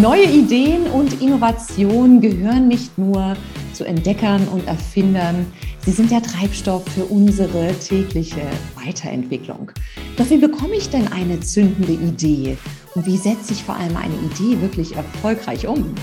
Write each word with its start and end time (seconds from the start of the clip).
Neue 0.00 0.24
Ideen 0.24 0.86
und 0.88 1.22
Innovationen 1.22 2.20
gehören 2.20 2.68
nicht 2.68 2.98
nur 2.98 3.34
zu 3.72 3.84
Entdeckern 3.84 4.46
und 4.48 4.66
Erfindern, 4.68 5.46
sie 5.86 5.90
sind 5.90 6.10
der 6.10 6.22
Treibstoff 6.22 6.84
für 6.84 7.06
unsere 7.06 7.72
tägliche 7.78 8.42
Weiterentwicklung. 8.74 9.70
Doch 10.18 10.28
wie 10.28 10.36
bekomme 10.36 10.74
ich 10.76 10.90
denn 10.90 11.10
eine 11.12 11.40
zündende 11.40 11.94
Idee? 11.94 12.58
Und 12.94 13.06
wie 13.06 13.16
setze 13.16 13.54
ich 13.54 13.64
vor 13.64 13.76
allem 13.76 13.96
eine 13.96 14.14
Idee 14.16 14.60
wirklich 14.60 14.94
erfolgreich 14.94 15.66
um? 15.66 15.94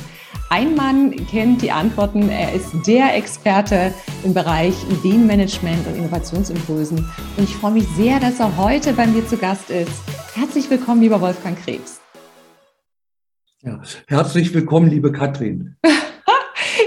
Ein 0.50 0.76
Mann 0.76 1.16
kennt 1.28 1.62
die 1.62 1.72
Antworten. 1.72 2.30
Er 2.30 2.52
ist 2.52 2.72
der 2.88 3.16
Experte 3.16 3.94
im 4.24 4.34
Bereich 4.34 4.74
Ideenmanagement 4.90 5.86
und 5.86 5.98
Innovationsimpulsen. 5.98 6.98
Und 7.38 7.44
ich 7.44 7.56
freue 7.56 7.74
mich 7.74 7.88
sehr, 7.96 8.20
dass 8.20 8.40
er 8.40 8.58
heute 8.58 8.94
bei 8.94 9.06
mir 9.06 9.28
zu 9.28 9.38
Gast 9.38 9.70
ist. 9.70 10.02
Herzlich 10.34 10.68
willkommen, 10.72 11.02
lieber 11.02 11.22
Wolfgang 11.22 11.56
Krebs. 11.64 12.03
Ja, 13.66 13.82
herzlich 14.08 14.54
willkommen, 14.54 14.90
liebe 14.90 15.14
Katrin. 15.14 15.78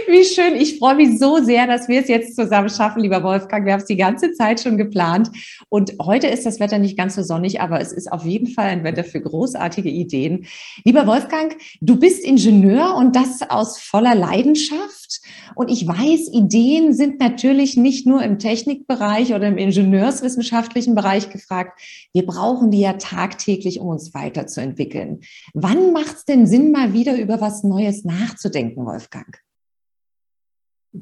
Wie 0.09 0.25
schön. 0.25 0.55
Ich 0.55 0.79
freue 0.79 0.95
mich 0.95 1.19
so 1.19 1.39
sehr, 1.39 1.67
dass 1.67 1.89
wir 1.89 2.01
es 2.01 2.07
jetzt 2.07 2.37
zusammen 2.37 2.69
schaffen, 2.69 3.03
lieber 3.03 3.25
Wolfgang. 3.25 3.67
Wir 3.67 3.73
haben 3.73 3.81
es 3.81 3.87
die 3.87 3.97
ganze 3.97 4.33
Zeit 4.35 4.61
schon 4.61 4.77
geplant. 4.77 5.33
Und 5.69 5.95
heute 6.01 6.29
ist 6.29 6.47
das 6.47 6.61
Wetter 6.61 6.79
nicht 6.79 6.97
ganz 6.97 7.17
so 7.17 7.25
sonnig, 7.25 7.61
aber 7.61 7.81
es 7.81 7.93
ist 7.93 8.13
auf 8.13 8.25
jeden 8.25 8.47
Fall 8.47 8.67
ein 8.67 8.85
Wetter 8.85 9.03
für 9.03 9.21
großartige 9.21 9.89
Ideen. 9.89 10.47
Lieber 10.85 11.09
Wolfgang, 11.09 11.57
du 11.81 11.99
bist 11.99 12.25
Ingenieur 12.25 12.95
und 12.95 13.17
das 13.17 13.43
aus 13.51 13.81
voller 13.81 14.15
Leidenschaft. 14.15 15.23
Und 15.57 15.73
ich 15.73 15.89
weiß, 15.89 16.33
Ideen 16.33 16.93
sind 16.93 17.19
natürlich 17.19 17.77
nicht 17.77 18.07
nur 18.07 18.23
im 18.23 18.39
Technikbereich 18.39 19.35
oder 19.35 19.49
im 19.49 19.59
ingenieurswissenschaftlichen 19.59 20.95
Bereich 20.95 21.31
gefragt. 21.31 21.81
Wir 22.13 22.25
brauchen 22.25 22.71
die 22.71 22.81
ja 22.81 22.93
tagtäglich, 22.93 23.81
um 23.81 23.89
uns 23.89 24.15
weiterzuentwickeln. 24.15 25.23
Wann 25.53 25.93
macht 25.93 26.15
es 26.15 26.25
denn 26.25 26.47
Sinn, 26.47 26.71
mal 26.71 26.93
wieder 26.93 27.19
über 27.19 27.41
was 27.41 27.65
Neues 27.65 28.05
nachzudenken, 28.05 28.87
Wolfgang? 28.87 29.46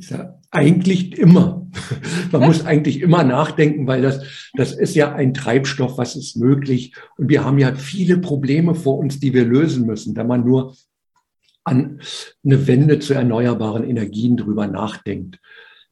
Ja, 0.00 0.38
eigentlich 0.50 1.18
immer. 1.18 1.66
Man 2.32 2.42
muss 2.42 2.64
eigentlich 2.64 3.00
immer 3.00 3.24
nachdenken, 3.24 3.86
weil 3.86 4.02
das, 4.02 4.50
das 4.54 4.72
ist 4.72 4.94
ja 4.94 5.14
ein 5.14 5.34
Treibstoff, 5.34 5.98
was 5.98 6.16
ist 6.16 6.36
möglich. 6.36 6.94
Und 7.16 7.28
wir 7.28 7.44
haben 7.44 7.58
ja 7.58 7.74
viele 7.74 8.18
Probleme 8.18 8.74
vor 8.74 8.98
uns, 8.98 9.20
die 9.20 9.34
wir 9.34 9.44
lösen 9.44 9.86
müssen, 9.86 10.16
wenn 10.16 10.26
man 10.26 10.44
nur 10.44 10.74
an 11.64 12.00
eine 12.44 12.66
Wende 12.66 12.98
zu 12.98 13.14
erneuerbaren 13.14 13.88
Energien 13.88 14.36
drüber 14.36 14.66
nachdenkt. 14.66 15.40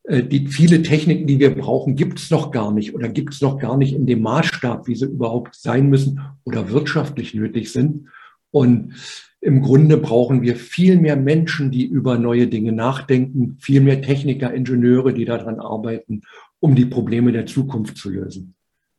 Äh, 0.05 0.23
die 0.23 0.47
viele 0.47 0.83
Techniken, 0.83 1.27
die 1.27 1.39
wir 1.39 1.55
brauchen, 1.55 1.97
gibt 1.97 2.19
es 2.19 2.30
noch 2.30 2.50
gar 2.50 2.73
nicht 2.73 2.95
oder 2.95 3.08
gibt 3.08 3.34
es 3.34 3.41
noch 3.41 3.58
gar 3.58 3.77
nicht 3.77 3.95
in 3.95 4.06
dem 4.06 4.23
Maßstab, 4.23 4.86
wie 4.86 4.95
sie 4.95 5.06
überhaupt 5.06 5.55
sein 5.55 5.89
müssen 5.89 6.20
oder 6.45 6.70
wirtschaftlich 6.70 7.34
nötig 7.34 7.73
sind. 7.73 8.08
Und 8.53 8.95
im 9.41 9.61
Grunde 9.61 9.97
brauchen 9.97 10.42
wir 10.42 10.55
viel 10.55 10.97
mehr 10.98 11.17
Menschen, 11.17 11.72
die 11.72 11.84
über 11.84 12.17
neue 12.17 12.47
Dinge 12.47 12.70
nachdenken, 12.70 13.56
viel 13.61 13.81
mehr 13.81 14.00
Techniker, 14.00 14.55
Ingenieure, 14.55 15.13
die 15.13 15.24
daran 15.24 15.58
arbeiten, 15.58 16.23
um 16.61 16.77
die 16.77 16.86
Probleme 16.86 17.33
der 17.33 17.46
Zukunft 17.46 17.96
zu 17.96 18.11
lösen. 18.11 18.55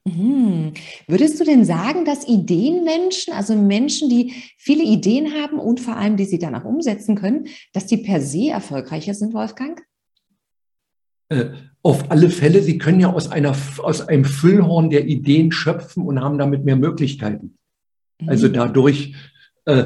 Mhm. 0.06 0.74
Würdest 1.08 1.40
du 1.40 1.46
denn 1.46 1.63
sagen, 1.63 2.03
dass 2.03 2.28
Ideenmenschen, 2.28 3.34
also 3.34 3.56
Menschen, 3.56 4.09
die 4.09 4.34
viele 4.58 4.84
Ideen 4.84 5.34
haben 5.34 5.59
und 5.59 5.80
vor 5.80 5.96
allem, 5.96 6.18
die 6.18 6.25
sie 6.25 6.40
dann 6.40 6.56
auch 6.56 6.66
umsetzen 6.66 7.16
können, 7.16 7.47
dass 7.72 7.86
die 7.86 7.97
per 7.97 8.19
se 8.19 8.50
erfolgreicher 8.50 9.13
sind, 9.13 9.34
Wolfgang? 9.34 9.81
Äh, 11.30 11.52
auf 11.81 12.12
alle 12.12 12.30
Fälle, 12.30 12.62
sie 12.62 12.78
können 12.78 13.00
ja 13.00 13.13
aus, 13.13 13.31
einer, 13.31 13.56
aus 13.78 14.08
einem 14.08 14.25
Füllhorn 14.25 14.90
der 14.90 15.08
Ideen 15.08 15.53
schöpfen 15.53 16.03
und 16.03 16.19
haben 16.19 16.38
damit 16.38 16.66
mehr 16.66 16.75
Möglichkeiten. 16.75 17.58
Mhm. 18.19 18.30
Also 18.30 18.50
dadurch, 18.50 19.16
äh, 19.66 19.85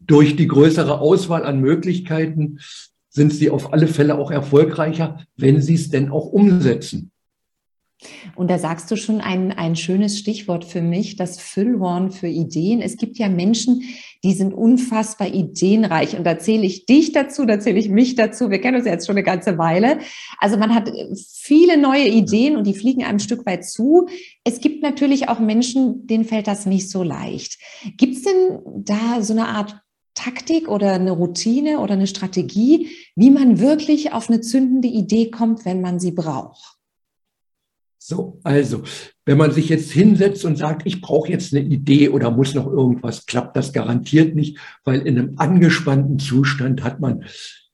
durch 0.00 0.36
die 0.36 0.46
größere 0.46 1.00
Auswahl 1.00 1.44
an 1.44 1.60
Möglichkeiten 1.60 2.60
sind 3.08 3.32
sie 3.32 3.50
auf 3.50 3.72
alle 3.72 3.88
Fälle 3.88 4.16
auch 4.16 4.30
erfolgreicher, 4.30 5.24
wenn 5.36 5.60
sie 5.62 5.74
es 5.74 5.90
denn 5.90 6.10
auch 6.10 6.26
umsetzen. 6.26 7.10
Und 8.34 8.50
da 8.50 8.58
sagst 8.58 8.90
du 8.90 8.96
schon 8.96 9.20
ein, 9.20 9.52
ein 9.52 9.74
schönes 9.74 10.18
Stichwort 10.18 10.64
für 10.64 10.82
mich, 10.82 11.16
das 11.16 11.40
Füllhorn 11.40 12.10
für 12.10 12.28
Ideen. 12.28 12.82
Es 12.82 12.96
gibt 12.96 13.16
ja 13.16 13.28
Menschen, 13.28 13.82
die 14.22 14.34
sind 14.34 14.52
unfassbar 14.52 15.28
ideenreich. 15.28 16.16
Und 16.16 16.24
da 16.24 16.38
zähle 16.38 16.66
ich 16.66 16.84
dich 16.84 17.12
dazu, 17.12 17.46
da 17.46 17.58
zähle 17.58 17.78
ich 17.78 17.88
mich 17.88 18.14
dazu. 18.14 18.50
Wir 18.50 18.60
kennen 18.60 18.76
uns 18.76 18.86
jetzt 18.86 19.06
schon 19.06 19.16
eine 19.16 19.24
ganze 19.24 19.56
Weile. 19.56 19.98
Also 20.38 20.58
man 20.58 20.74
hat 20.74 20.90
viele 21.16 21.78
neue 21.78 22.08
Ideen 22.08 22.56
und 22.56 22.66
die 22.66 22.74
fliegen 22.74 23.04
einem 23.04 23.18
Stück 23.18 23.46
weit 23.46 23.64
zu. 23.64 24.08
Es 24.44 24.60
gibt 24.60 24.82
natürlich 24.82 25.28
auch 25.28 25.38
Menschen, 25.38 26.06
denen 26.06 26.24
fällt 26.24 26.46
das 26.46 26.66
nicht 26.66 26.90
so 26.90 27.02
leicht. 27.02 27.58
Gibt 27.96 28.16
es 28.16 28.22
denn 28.22 28.60
da 28.84 29.22
so 29.22 29.32
eine 29.32 29.48
Art 29.48 29.80
Taktik 30.14 30.68
oder 30.68 30.94
eine 30.94 31.12
Routine 31.12 31.80
oder 31.80 31.92
eine 31.92 32.06
Strategie, 32.06 32.88
wie 33.14 33.30
man 33.30 33.60
wirklich 33.60 34.12
auf 34.12 34.28
eine 34.28 34.40
zündende 34.40 34.88
Idee 34.88 35.30
kommt, 35.30 35.64
wenn 35.64 35.80
man 35.80 36.00
sie 36.00 36.12
braucht? 36.12 36.75
So, 38.08 38.38
also, 38.44 38.84
wenn 39.24 39.36
man 39.36 39.50
sich 39.50 39.68
jetzt 39.68 39.90
hinsetzt 39.90 40.44
und 40.44 40.56
sagt, 40.56 40.82
ich 40.84 41.00
brauche 41.00 41.28
jetzt 41.28 41.52
eine 41.52 41.64
Idee 41.64 42.08
oder 42.10 42.30
muss 42.30 42.54
noch 42.54 42.68
irgendwas, 42.68 43.26
klappt 43.26 43.56
das 43.56 43.72
garantiert 43.72 44.36
nicht, 44.36 44.58
weil 44.84 45.00
in 45.00 45.18
einem 45.18 45.32
angespannten 45.38 46.20
Zustand 46.20 46.84
hat 46.84 47.00
man 47.00 47.24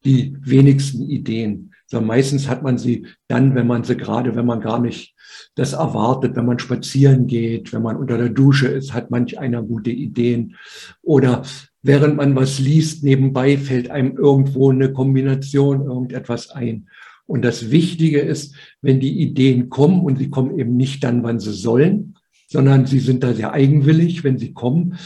die 0.07 0.35
wenigsten 0.41 1.03
Ideen. 1.03 1.75
So, 1.87 2.01
meistens 2.01 2.49
hat 2.49 2.63
man 2.63 2.79
sie 2.79 3.09
dann, 3.29 3.55
wenn 3.55 3.67
man 3.67 3.85
sie 3.85 3.95
gerade, 3.95 4.35
wenn 4.35 4.47
man 4.47 4.63
gar 4.63 4.81
nicht 4.81 5.15
das 5.55 5.75
erwartet, 5.75 6.35
wenn 6.35 6.47
man 6.47 6.59
spazieren 6.59 7.27
geht, 7.27 7.75
wenn 7.75 7.83
man 7.83 7.97
unter 7.97 8.17
der 8.17 8.31
Dusche 8.31 8.69
ist, 8.69 8.95
hat 8.95 9.11
manch 9.11 9.39
einer 9.39 9.63
gute 9.63 9.91
Ideen. 9.91 10.57
Oder 11.03 11.43
während 11.83 12.17
man 12.17 12.35
was 12.35 12.59
liest, 12.59 13.05
nebenbei 13.05 13.59
fällt 13.59 13.91
einem 13.91 14.17
irgendwo 14.17 14.71
eine 14.71 14.95
Kombination, 14.95 15.85
irgendetwas 15.85 16.49
ein. 16.49 16.89
Und 17.33 17.41
das 17.47 17.71
Wichtige 17.71 18.19
ist, 18.21 18.55
wenn 18.83 19.01
die 19.01 19.23
Ideen 19.23 19.71
kommen 19.71 20.03
und 20.03 20.19
sie 20.19 20.29
kommen 20.29 20.59
eben 20.59 20.77
nicht 20.77 21.03
dann, 21.03 21.23
wann 21.23 21.41
sie 21.41 21.55
sollen, 21.55 22.19
sondern 22.47 22.85
sie 22.85 22.99
sind 22.99 23.25
da 23.25 23.33
sehr 23.33 23.55
eigenwillig, 23.55 24.23
wenn 24.23 24.37
sie 24.37 24.53
kommen, 24.53 24.99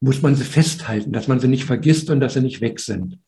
muss 0.00 0.22
man 0.22 0.34
sie 0.34 0.44
festhalten, 0.44 1.12
dass 1.12 1.28
man 1.28 1.40
sie 1.40 1.48
nicht 1.48 1.66
vergisst 1.66 2.08
und 2.08 2.20
dass 2.20 2.32
sie 2.32 2.40
nicht 2.40 2.62
weg 2.62 2.80
sind. 2.80 3.18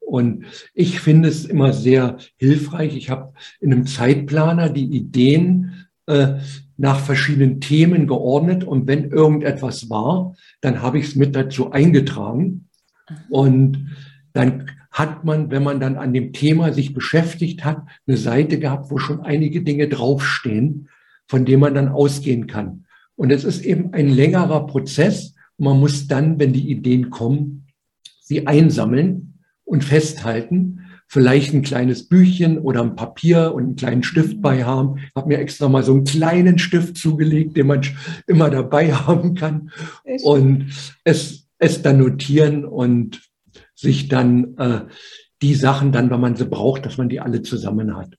Und 0.00 0.44
ich 0.74 0.98
finde 0.98 1.28
es 1.28 1.44
immer 1.44 1.72
sehr 1.72 2.16
hilfreich. 2.36 2.96
Ich 2.96 3.10
habe 3.10 3.32
in 3.60 3.72
einem 3.72 3.86
Zeitplaner 3.86 4.70
die 4.70 4.86
Ideen 4.86 5.86
äh, 6.06 6.38
nach 6.76 6.98
verschiedenen 6.98 7.60
Themen 7.60 8.08
geordnet 8.08 8.64
und 8.64 8.88
wenn 8.88 9.12
irgendetwas 9.12 9.88
war, 9.88 10.34
dann 10.62 10.82
habe 10.82 10.98
ich 10.98 11.04
es 11.06 11.14
mit 11.14 11.36
dazu 11.36 11.70
eingetragen. 11.70 12.66
Und 13.28 13.86
dann 14.32 14.66
hat 14.90 15.24
man, 15.24 15.50
wenn 15.50 15.62
man 15.62 15.80
dann 15.80 15.96
an 15.96 16.12
dem 16.12 16.32
Thema 16.32 16.72
sich 16.72 16.92
beschäftigt 16.92 17.64
hat, 17.64 17.82
eine 18.06 18.16
Seite 18.16 18.58
gehabt, 18.58 18.90
wo 18.90 18.98
schon 18.98 19.20
einige 19.20 19.62
Dinge 19.62 19.88
draufstehen, 19.88 20.88
von 21.26 21.44
denen 21.44 21.60
man 21.60 21.74
dann 21.74 21.88
ausgehen 21.88 22.46
kann. 22.46 22.86
Und 23.14 23.30
es 23.30 23.44
ist 23.44 23.64
eben 23.64 23.92
ein 23.92 24.08
längerer 24.08 24.66
Prozess. 24.66 25.34
Man 25.58 25.78
muss 25.78 26.08
dann, 26.08 26.38
wenn 26.40 26.52
die 26.52 26.70
Ideen 26.70 27.10
kommen, 27.10 27.66
sie 28.20 28.46
einsammeln 28.46 29.34
und 29.64 29.84
festhalten. 29.84 30.86
Vielleicht 31.06 31.52
ein 31.54 31.62
kleines 31.62 32.08
Büchchen 32.08 32.58
oder 32.58 32.82
ein 32.82 32.96
Papier 32.96 33.52
und 33.54 33.62
einen 33.64 33.76
kleinen 33.76 34.02
Stift 34.02 34.40
bei 34.40 34.64
haben. 34.64 34.98
Ich 34.98 35.14
habe 35.14 35.28
mir 35.28 35.38
extra 35.38 35.68
mal 35.68 35.82
so 35.82 35.92
einen 35.92 36.04
kleinen 36.04 36.58
Stift 36.58 36.96
zugelegt, 36.96 37.56
den 37.56 37.66
man 37.66 37.82
immer 38.26 38.50
dabei 38.50 38.92
haben 39.06 39.34
kann. 39.34 39.70
Und 40.22 40.66
es, 41.04 41.48
es 41.58 41.82
dann 41.82 41.98
notieren 41.98 42.64
und 42.64 43.29
sich 43.80 44.08
dann 44.08 44.56
äh, 44.58 44.86
die 45.42 45.54
Sachen 45.54 45.92
dann, 45.92 46.10
wenn 46.10 46.20
man 46.20 46.36
sie 46.36 46.44
braucht, 46.44 46.84
dass 46.86 46.98
man 46.98 47.08
die 47.08 47.20
alle 47.20 47.42
zusammen 47.42 47.96
hat. 47.96 48.16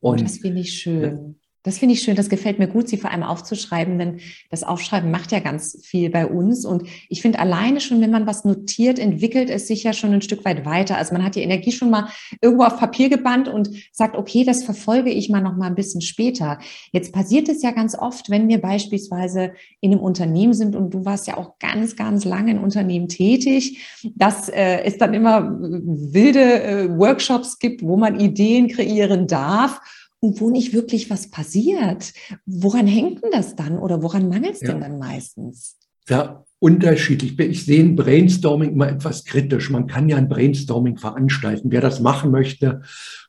Und 0.00 0.22
das 0.22 0.38
finde 0.38 0.60
ich 0.60 0.72
schön. 0.72 1.39
Das 1.62 1.78
finde 1.78 1.94
ich 1.94 2.00
schön, 2.00 2.16
das 2.16 2.30
gefällt 2.30 2.58
mir 2.58 2.68
gut, 2.68 2.88
sie 2.88 2.96
vor 2.96 3.10
allem 3.10 3.22
aufzuschreiben, 3.22 3.98
denn 3.98 4.20
das 4.50 4.62
Aufschreiben 4.62 5.10
macht 5.10 5.30
ja 5.30 5.40
ganz 5.40 5.78
viel 5.84 6.08
bei 6.08 6.26
uns. 6.26 6.64
Und 6.64 6.84
ich 7.10 7.20
finde 7.20 7.38
alleine 7.38 7.80
schon, 7.80 8.00
wenn 8.00 8.10
man 8.10 8.26
was 8.26 8.46
notiert, 8.46 8.98
entwickelt 8.98 9.50
es 9.50 9.66
sich 9.66 9.82
ja 9.82 9.92
schon 9.92 10.14
ein 10.14 10.22
Stück 10.22 10.42
weit 10.46 10.64
weiter. 10.64 10.96
Also 10.96 11.12
man 11.12 11.22
hat 11.22 11.34
die 11.34 11.42
Energie 11.42 11.72
schon 11.72 11.90
mal 11.90 12.08
irgendwo 12.40 12.64
auf 12.64 12.78
Papier 12.78 13.10
gebannt 13.10 13.46
und 13.46 13.68
sagt, 13.92 14.16
okay, 14.16 14.44
das 14.44 14.64
verfolge 14.64 15.10
ich 15.10 15.28
mal 15.28 15.42
noch 15.42 15.54
mal 15.54 15.66
ein 15.66 15.74
bisschen 15.74 16.00
später. 16.00 16.58
Jetzt 16.92 17.12
passiert 17.12 17.48
es 17.50 17.62
ja 17.62 17.72
ganz 17.72 17.94
oft, 17.94 18.30
wenn 18.30 18.48
wir 18.48 18.62
beispielsweise 18.62 19.52
in 19.80 19.92
einem 19.92 20.00
Unternehmen 20.00 20.54
sind 20.54 20.74
und 20.74 20.94
du 20.94 21.04
warst 21.04 21.26
ja 21.26 21.36
auch 21.36 21.58
ganz, 21.58 21.94
ganz 21.94 22.24
lange 22.24 22.52
in 22.52 22.58
Unternehmen 22.58 23.08
tätig, 23.08 24.00
dass 24.14 24.48
äh, 24.48 24.82
es 24.84 24.96
dann 24.96 25.12
immer 25.12 25.58
wilde 25.60 26.62
äh, 26.62 26.98
Workshops 26.98 27.58
gibt, 27.58 27.82
wo 27.82 27.98
man 27.98 28.18
Ideen 28.18 28.68
kreieren 28.68 29.26
darf 29.26 29.80
und 30.20 30.40
wo 30.40 30.50
nicht 30.50 30.72
wirklich 30.72 31.10
was 31.10 31.30
passiert. 31.30 32.12
Woran 32.46 32.86
hängt 32.86 33.22
denn 33.24 33.30
das 33.32 33.56
dann 33.56 33.78
oder 33.78 34.02
woran 34.02 34.28
mangelt 34.28 34.54
es 34.54 34.60
ja. 34.60 34.72
denn 34.72 34.80
dann 34.80 34.98
meistens? 34.98 35.76
Ja, 36.08 36.44
unterschiedlich. 36.58 37.38
Ich 37.38 37.64
sehe 37.64 37.82
ein 37.82 37.96
Brainstorming 37.96 38.72
immer 38.72 38.88
etwas 38.88 39.24
kritisch. 39.24 39.70
Man 39.70 39.86
kann 39.86 40.08
ja 40.08 40.16
ein 40.16 40.28
Brainstorming 40.28 40.98
veranstalten. 40.98 41.70
Wer 41.70 41.80
das 41.80 42.00
machen 42.00 42.30
möchte 42.30 42.82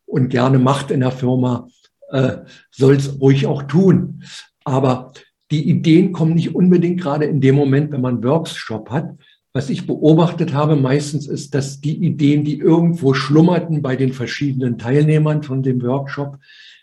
und 0.05 0.29
gerne 0.29 0.59
macht 0.59 0.91
in 0.91 0.99
der 0.99 1.11
Firma, 1.11 1.67
äh, 2.09 2.37
soll 2.71 2.95
es 2.95 3.19
ruhig 3.21 3.47
auch 3.47 3.63
tun. 3.63 4.23
Aber 4.65 5.13
die 5.49 5.69
Ideen 5.69 6.11
kommen 6.11 6.35
nicht 6.35 6.55
unbedingt 6.55 7.01
gerade 7.01 7.25
in 7.25 7.41
dem 7.41 7.55
Moment, 7.55 7.91
wenn 7.91 8.01
man 8.01 8.15
einen 8.15 8.23
Workshop 8.23 8.89
hat. 8.89 9.15
Was 9.53 9.69
ich 9.69 9.85
beobachtet 9.85 10.53
habe 10.53 10.77
meistens 10.77 11.27
ist, 11.27 11.53
dass 11.53 11.81
die 11.81 11.97
Ideen, 12.05 12.45
die 12.45 12.57
irgendwo 12.57 13.13
schlummerten 13.13 13.81
bei 13.81 13.97
den 13.97 14.13
verschiedenen 14.13 14.77
Teilnehmern 14.77 15.43
von 15.43 15.61
dem 15.61 15.81
Workshop, 15.81 16.37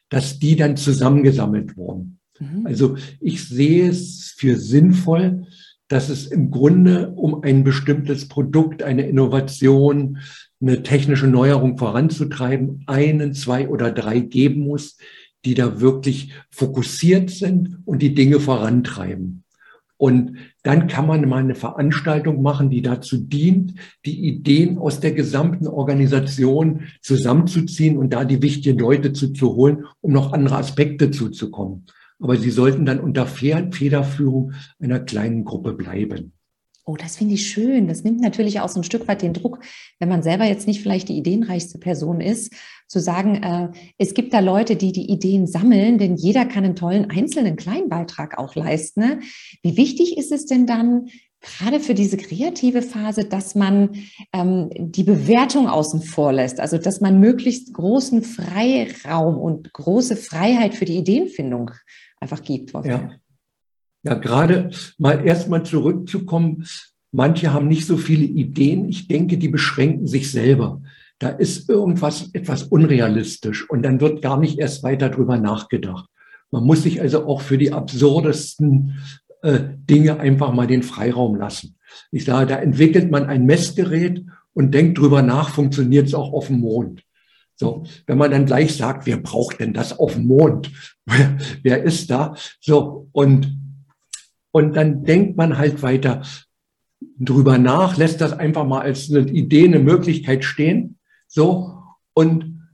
dass 0.09 0.39
die 0.39 0.57
dann 0.57 0.77
zusammengesammelt 0.77 1.77
wurden. 1.77 2.19
Mhm. 2.39 2.67
Also 2.67 2.97
ich 3.21 3.47
sehe 3.49 3.89
es 3.89 4.35
für 4.37 4.57
sinnvoll, 4.57 5.47
dass 5.89 6.11
es 6.11 6.27
im 6.27 6.51
Grunde 6.51 7.11
um 7.11 7.43
ein 7.43 7.65
bestimmtes 7.65 8.29
Produkt, 8.29 8.83
eine 8.83 9.09
Innovation, 9.09 10.19
eine 10.61 10.83
technische 10.83 11.27
Neuerung 11.27 11.79
voranzutreiben, 11.79 12.85
einen, 12.87 13.33
zwei 13.33 13.69
oder 13.69 13.91
drei 13.91 14.21
geben 14.21 14.61
muss, 14.63 14.99
die 15.45 15.55
da 15.55 15.81
wirklich 15.81 16.35
fokussiert 16.51 17.31
sind 17.31 17.79
und 17.85 18.03
die 18.03 18.15
Dinge 18.15 18.41
vorantreiben. 18.41 19.45
Und 19.97 20.37
dann 20.69 20.87
kann 20.87 21.07
man 21.07 21.27
mal 21.27 21.39
eine 21.39 21.55
Veranstaltung 21.55 22.43
machen, 22.43 22.69
die 22.69 22.83
dazu 22.83 23.17
dient, 23.17 23.73
die 24.05 24.29
Ideen 24.29 24.77
aus 24.77 25.01
der 25.01 25.13
gesamten 25.13 25.67
Organisation 25.67 26.83
zusammenzuziehen 27.01 27.97
und 27.97 28.13
da 28.13 28.27
die 28.27 28.43
wichtigen 28.43 28.79
Leute 28.79 29.15
zu, 29.15 29.33
holen, 29.55 29.87
um 30.03 30.13
noch 30.13 30.35
andere 30.35 30.59
Aspekte 30.59 31.11
zuzukommen. 31.11 31.87
Aber 32.21 32.37
sie 32.37 32.51
sollten 32.51 32.85
dann 32.85 33.01
unter 33.01 33.27
Federführung 33.27 34.53
einer 34.79 35.01
kleinen 35.01 35.47
Gruppe 35.47 35.73
bleiben. 35.73 36.33
Oh, 36.89 36.97
das 36.97 37.19
finde 37.19 37.35
ich 37.35 37.47
schön. 37.47 37.87
Das 37.87 38.03
nimmt 38.03 38.23
natürlich 38.23 38.61
auch 38.61 38.69
so 38.71 38.81
ein 38.81 38.85
Stück 38.85 39.07
weit 39.09 39.21
den 39.21 39.35
Druck, 39.35 39.59
wenn 39.99 40.09
man 40.09 40.23
selber 40.23 40.47
jetzt 40.47 40.67
nicht 40.67 40.81
vielleicht 40.81 41.11
die 41.11 41.19
ideenreichste 41.19 41.77
Person 41.77 42.23
ist, 42.23 42.51
zu 42.87 42.99
sagen, 42.99 43.43
äh, 43.43 43.69
es 43.99 44.15
gibt 44.15 44.33
da 44.33 44.41
Leute, 44.41 44.75
die 44.75 44.93
die 44.93 45.11
Ideen 45.11 45.47
sammeln, 45.47 45.99
denn 45.99 46.17
jeder 46.17 46.47
kann 46.47 46.65
einen 46.65 46.77
tollen 46.77 47.11
einzelnen 47.11 47.57
kleinen 47.57 47.91
Beitrag 47.91 48.39
auch 48.39 48.55
leisten. 48.55 49.01
Ne? 49.01 49.21
Wie 49.63 49.77
wichtig 49.77 50.17
ist 50.17 50.33
es 50.33 50.47
denn 50.47 50.67
dann, 50.67 51.09
gerade 51.43 51.79
für 51.79 51.93
diese 51.93 52.17
kreative 52.17 52.81
Phase, 52.81 53.27
dass 53.27 53.55
man 53.55 53.91
ähm, 54.33 54.71
die 54.79 55.05
Bewertung 55.05 55.69
außen 55.69 56.01
vor 56.01 56.33
lässt, 56.33 56.59
also 56.59 56.79
dass 56.79 57.03
man 57.03 57.21
möglichst 57.21 57.75
großen 57.75 58.23
Freiraum 58.23 59.37
und 59.37 59.75
große 59.75 60.17
Freiheit 60.17 60.75
für 60.75 60.87
die 60.87 60.97
Ideenfindung 60.97 61.71
einfach 62.19 62.43
gibt. 62.43 62.73
Ja. 62.87 63.11
Ja, 64.09 64.15
gerade 64.15 64.71
mal 64.97 65.27
erstmal 65.27 65.65
zurückzukommen. 65.65 66.65
Manche 67.13 67.53
haben 67.53 67.69
nicht 67.69 67.87
so 67.87 67.99
viele 67.99 68.25
Ideen. 68.25 68.89
Ich 68.89 69.07
denke, 69.07 69.37
die 69.37 69.49
beschränken 69.49 70.07
sich 70.07 70.33
selber. 70.33 70.81
Da 71.19 71.29
ist 71.29 71.69
irgendwas 71.69 72.31
etwas 72.33 72.63
unrealistisch 72.63 73.69
und 73.69 73.83
dann 73.83 74.01
wird 74.01 74.23
gar 74.23 74.39
nicht 74.41 74.59
erst 74.59 74.83
weiter 74.83 75.11
drüber 75.11 75.37
nachgedacht. 75.37 76.09
Man 76.51 76.65
muss 76.65 76.85
sich 76.85 77.03
also 77.03 77.27
auch 77.27 77.43
für 77.43 77.59
die 77.59 77.73
absurdesten 77.73 78.95
äh, 79.43 79.61
Dinge 79.77 80.21
einfach 80.21 80.55
mal 80.55 80.67
den 80.67 80.83
Freiraum 80.83 81.37
lassen. 81.37 81.77
Ich 82.11 82.25
sage, 82.25 82.47
da 82.47 82.57
entwickelt 82.57 83.11
man 83.11 83.27
ein 83.27 83.45
Messgerät 83.45 84.25
und 84.55 84.73
denkt 84.73 84.97
drüber 84.97 85.21
nach, 85.21 85.51
funktioniert 85.51 86.07
es 86.07 86.15
auch 86.15 86.33
auf 86.33 86.47
dem 86.47 86.61
Mond. 86.61 87.03
So, 87.57 87.83
wenn 88.07 88.17
man 88.17 88.31
dann 88.31 88.47
gleich 88.47 88.75
sagt, 88.75 89.05
wer 89.05 89.19
braucht 89.19 89.61
denn 89.61 89.75
das 89.75 89.99
auf 89.99 90.15
dem 90.15 90.29
Mond? 90.29 90.71
wer 91.63 91.83
ist 91.83 92.11
da? 92.11 92.35
So, 92.59 93.09
und 93.13 93.68
und 94.51 94.77
dann 94.77 95.05
denkt 95.05 95.37
man 95.37 95.59
halt 95.59 95.83
weiter 95.83 96.23
drüber 97.19 97.59
nach, 97.59 97.97
lässt 97.97 98.21
das 98.21 98.33
einfach 98.33 98.67
mal 98.67 98.81
als 98.81 99.11
eine 99.11 99.29
Idee, 99.31 99.65
eine 99.65 99.79
Möglichkeit 99.79 100.45
stehen. 100.45 100.99
So. 101.27 101.75
Und 102.15 102.69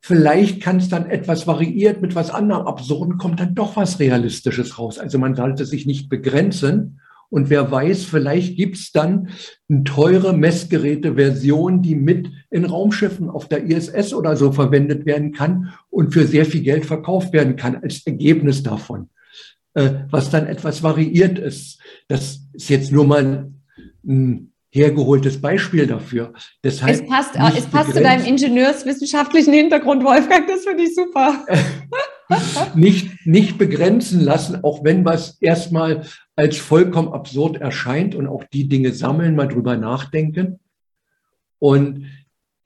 vielleicht 0.00 0.62
kann 0.62 0.76
es 0.76 0.88
dann 0.88 1.06
etwas 1.06 1.46
variiert 1.46 2.02
mit 2.02 2.14
was 2.14 2.30
anderem 2.30 2.66
absurden, 2.66 3.18
kommt 3.18 3.40
dann 3.40 3.54
doch 3.54 3.76
was 3.76 3.98
Realistisches 3.98 4.78
raus. 4.78 4.98
Also 4.98 5.18
man 5.18 5.34
sollte 5.34 5.64
sich 5.64 5.86
nicht 5.86 6.08
begrenzen. 6.08 7.00
Und 7.30 7.50
wer 7.50 7.68
weiß, 7.70 8.04
vielleicht 8.04 8.56
gibt's 8.56 8.92
dann 8.92 9.30
eine 9.68 9.82
teure 9.82 10.36
Messgeräte-Version, 10.36 11.82
die 11.82 11.96
mit 11.96 12.30
in 12.50 12.64
Raumschiffen 12.64 13.28
auf 13.28 13.48
der 13.48 13.64
ISS 13.64 14.14
oder 14.14 14.36
so 14.36 14.52
verwendet 14.52 15.04
werden 15.04 15.32
kann 15.32 15.72
und 15.90 16.12
für 16.12 16.26
sehr 16.26 16.44
viel 16.44 16.62
Geld 16.62 16.86
verkauft 16.86 17.32
werden 17.32 17.56
kann 17.56 17.76
als 17.76 18.06
Ergebnis 18.06 18.62
davon. 18.62 19.08
Äh, 19.76 20.04
was 20.08 20.30
dann 20.30 20.46
etwas 20.46 20.84
variiert 20.84 21.36
ist. 21.36 21.80
Das 22.06 22.42
ist 22.52 22.68
jetzt 22.68 22.92
nur 22.92 23.04
mal 23.06 23.50
ein 24.06 24.52
hergeholtes 24.70 25.40
Beispiel 25.40 25.88
dafür. 25.88 26.32
Deshalb 26.62 26.94
es 26.94 27.06
passt, 27.08 27.34
es 27.56 27.66
passt 27.66 27.92
zu 27.92 28.00
deinem 28.00 28.24
ingenieurswissenschaftlichen 28.24 29.52
Hintergrund, 29.52 30.04
Wolfgang, 30.04 30.46
das 30.46 30.64
finde 30.64 30.84
ich 30.84 30.94
super. 30.94 31.44
nicht, 32.76 33.26
nicht 33.26 33.58
begrenzen 33.58 34.20
lassen, 34.20 34.62
auch 34.62 34.84
wenn 34.84 35.04
was 35.04 35.38
erstmal 35.40 36.06
als 36.36 36.56
vollkommen 36.56 37.12
absurd 37.12 37.56
erscheint 37.56 38.14
und 38.14 38.28
auch 38.28 38.44
die 38.44 38.68
Dinge 38.68 38.92
sammeln, 38.92 39.34
mal 39.34 39.48
drüber 39.48 39.76
nachdenken. 39.76 40.60
Und 41.58 42.06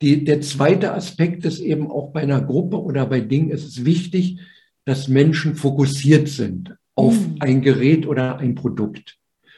die, 0.03 0.25
der 0.25 0.41
zweite 0.41 0.93
Aspekt 0.93 1.43
ist 1.43 1.59
eben 1.59 1.89
auch 1.89 2.11
bei 2.11 2.21
einer 2.21 2.41
Gruppe 2.41 2.79
oder 2.79 3.07
bei 3.07 3.19
Dingen 3.19 3.49
ist 3.49 3.65
es 3.65 3.83
wichtig, 3.83 4.39
dass 4.85 5.07
Menschen 5.07 5.55
fokussiert 5.55 6.27
sind 6.27 6.75
auf 6.99 7.13
mhm. 7.13 7.35
ein 7.39 7.61
Gerät 7.61 8.05
oder 8.05 8.37
ein 8.37 8.55
Produkt. 8.55 9.17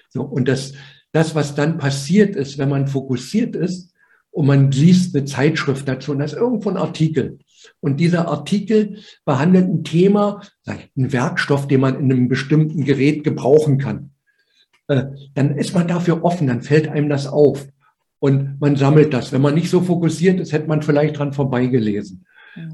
So, 0.10 0.22
und 0.22 0.48
das, 0.48 0.74
das, 1.12 1.34
was 1.34 1.56
dann 1.56 1.78
passiert 1.78 2.36
ist, 2.36 2.58
wenn 2.58 2.70
man 2.70 2.88
fokussiert 2.88 3.56
ist 3.56 3.94
und 4.30 4.46
man 4.46 4.72
liest 4.72 5.16
eine 5.16 5.26
Zeitschrift 5.26 5.88
dazu 5.88 6.12
und 6.12 6.20
da 6.20 6.26
ist 6.26 6.34
irgendwo 6.34 6.70
ein 6.70 6.78
Artikel. 6.78 7.40
Und 7.80 8.00
dieser 8.00 8.28
Artikel 8.28 8.98
behandelt 9.26 9.68
ein 9.68 9.84
Thema, 9.84 10.42
ein 10.68 11.12
Werkstoff, 11.12 11.68
den 11.68 11.82
man 11.82 12.00
in 12.00 12.12
einem 12.12 12.28
bestimmten 12.28 12.84
Gerät 12.84 13.24
gebrauchen 13.24 13.78
kann. 13.78 14.12
Äh, 14.88 15.06
dann 15.34 15.58
ist 15.58 15.74
man 15.74 15.88
dafür 15.88 16.24
offen, 16.24 16.48
dann 16.48 16.62
fällt 16.62 16.88
einem 16.88 17.10
das 17.10 17.26
auf. 17.26 17.68
Und 18.20 18.62
man 18.62 18.76
sammelt 18.76 19.14
das. 19.14 19.32
Wenn 19.32 19.42
man 19.42 19.56
nicht 19.56 19.70
so 19.70 19.82
fokussiert 19.82 20.40
ist, 20.40 20.54
hätte 20.54 20.68
man 20.68 20.84
vielleicht 20.84 21.18
dran 21.18 21.34
vorbeigelesen. 21.34 22.26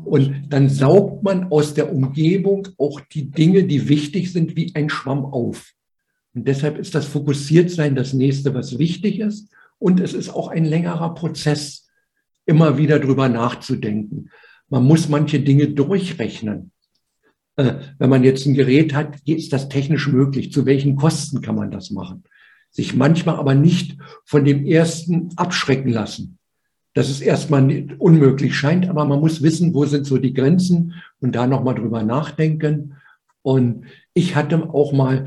Und 0.06 0.46
dann 0.50 0.70
saugt 0.70 1.24
man 1.24 1.52
aus 1.52 1.74
der 1.74 1.94
Umgebung 1.94 2.68
auch 2.78 3.00
die 3.00 3.30
Dinge, 3.30 3.66
die 3.66 3.88
wichtig 3.90 4.32
sind, 4.32 4.56
wie 4.56 4.74
ein 4.76 4.90
Schwamm 4.90 5.26
auf. 5.26 5.74
Und 6.34 6.48
deshalb 6.48 6.78
ist 6.78 6.96
das 6.96 7.06
Fokussiertsein 7.06 7.96
das 7.96 8.14
nächste, 8.14 8.54
was 8.54 8.80
wichtig 8.80 9.20
ist. 9.20 9.50
Und 9.80 10.00
es 10.00 10.14
ist 10.14 10.30
auch 10.30 10.48
ein 10.48 10.66
längerer 10.66 11.14
Prozess, 11.14 11.88
immer 12.46 12.78
wieder 12.78 13.00
drüber 13.00 13.30
nachzudenken. 13.30 14.30
Man 14.70 14.84
muss 14.84 15.10
manche 15.10 15.40
Dinge 15.40 15.68
durchrechnen. 15.70 16.72
Äh, 17.56 17.76
wenn 18.00 18.10
man 18.10 18.24
jetzt 18.24 18.46
ein 18.46 18.54
Gerät 18.54 18.94
hat, 18.94 19.18
ist 19.26 19.54
das 19.54 19.70
technisch 19.70 20.08
möglich? 20.08 20.52
Zu 20.52 20.66
welchen 20.66 20.96
Kosten 20.96 21.42
kann 21.42 21.56
man 21.56 21.72
das 21.72 21.92
machen? 21.92 22.24
Sich 22.72 22.96
manchmal 22.96 23.36
aber 23.36 23.54
nicht 23.54 23.98
von 24.26 24.46
dem 24.46 24.66
ersten 24.66 25.30
abschrecken 25.36 25.92
lassen 25.92 26.37
dass 26.98 27.10
es 27.10 27.22
erstmal 27.22 27.86
unmöglich 28.00 28.56
scheint, 28.56 28.90
aber 28.90 29.06
man 29.06 29.20
muss 29.20 29.44
wissen, 29.44 29.76
wo 29.76 29.86
sind 29.86 30.08
so 30.08 30.18
die 30.18 30.34
Grenzen 30.34 30.96
und 31.20 31.36
da 31.36 31.46
nochmal 31.46 31.76
drüber 31.76 32.02
nachdenken. 32.02 32.96
Und 33.44 33.86
ich 34.16 34.36
hatte 34.36 34.74
auch 34.74 34.94
mal 34.94 35.26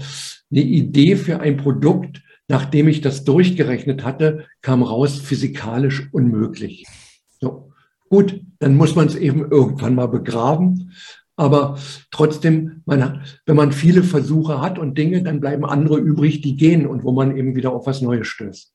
eine 0.51 0.61
Idee 0.63 1.15
für 1.15 1.39
ein 1.39 1.59
Produkt, 1.59 2.25
nachdem 2.49 2.89
ich 2.89 3.03
das 3.03 3.23
durchgerechnet 3.23 4.03
hatte, 4.03 4.47
kam 4.63 4.83
raus 4.83 5.21
physikalisch 5.21 6.09
unmöglich. 6.11 6.87
So. 7.41 7.71
Gut, 8.09 8.41
dann 8.59 8.75
muss 8.75 8.97
man 8.97 9.07
es 9.07 9.15
eben 9.15 9.49
irgendwann 9.49 9.95
mal 9.95 10.09
begraben. 10.09 10.91
Aber 11.37 11.79
trotzdem, 12.11 12.83
man, 12.85 13.23
wenn 13.47 13.55
man 13.55 13.71
viele 13.71 14.03
Versuche 14.03 14.61
hat 14.61 14.77
und 14.77 14.99
Dinge, 14.99 15.23
dann 15.23 15.39
bleiben 15.39 15.65
andere 15.65 15.99
übrig, 15.99 16.41
die 16.41 16.57
gehen 16.57 16.85
und 16.85 17.05
wo 17.05 17.13
man 17.13 17.37
eben 17.37 17.55
wieder 17.55 17.73
auf 17.73 17.87
was 17.87 18.03
Neues 18.03 18.27
stößt. 18.27 18.73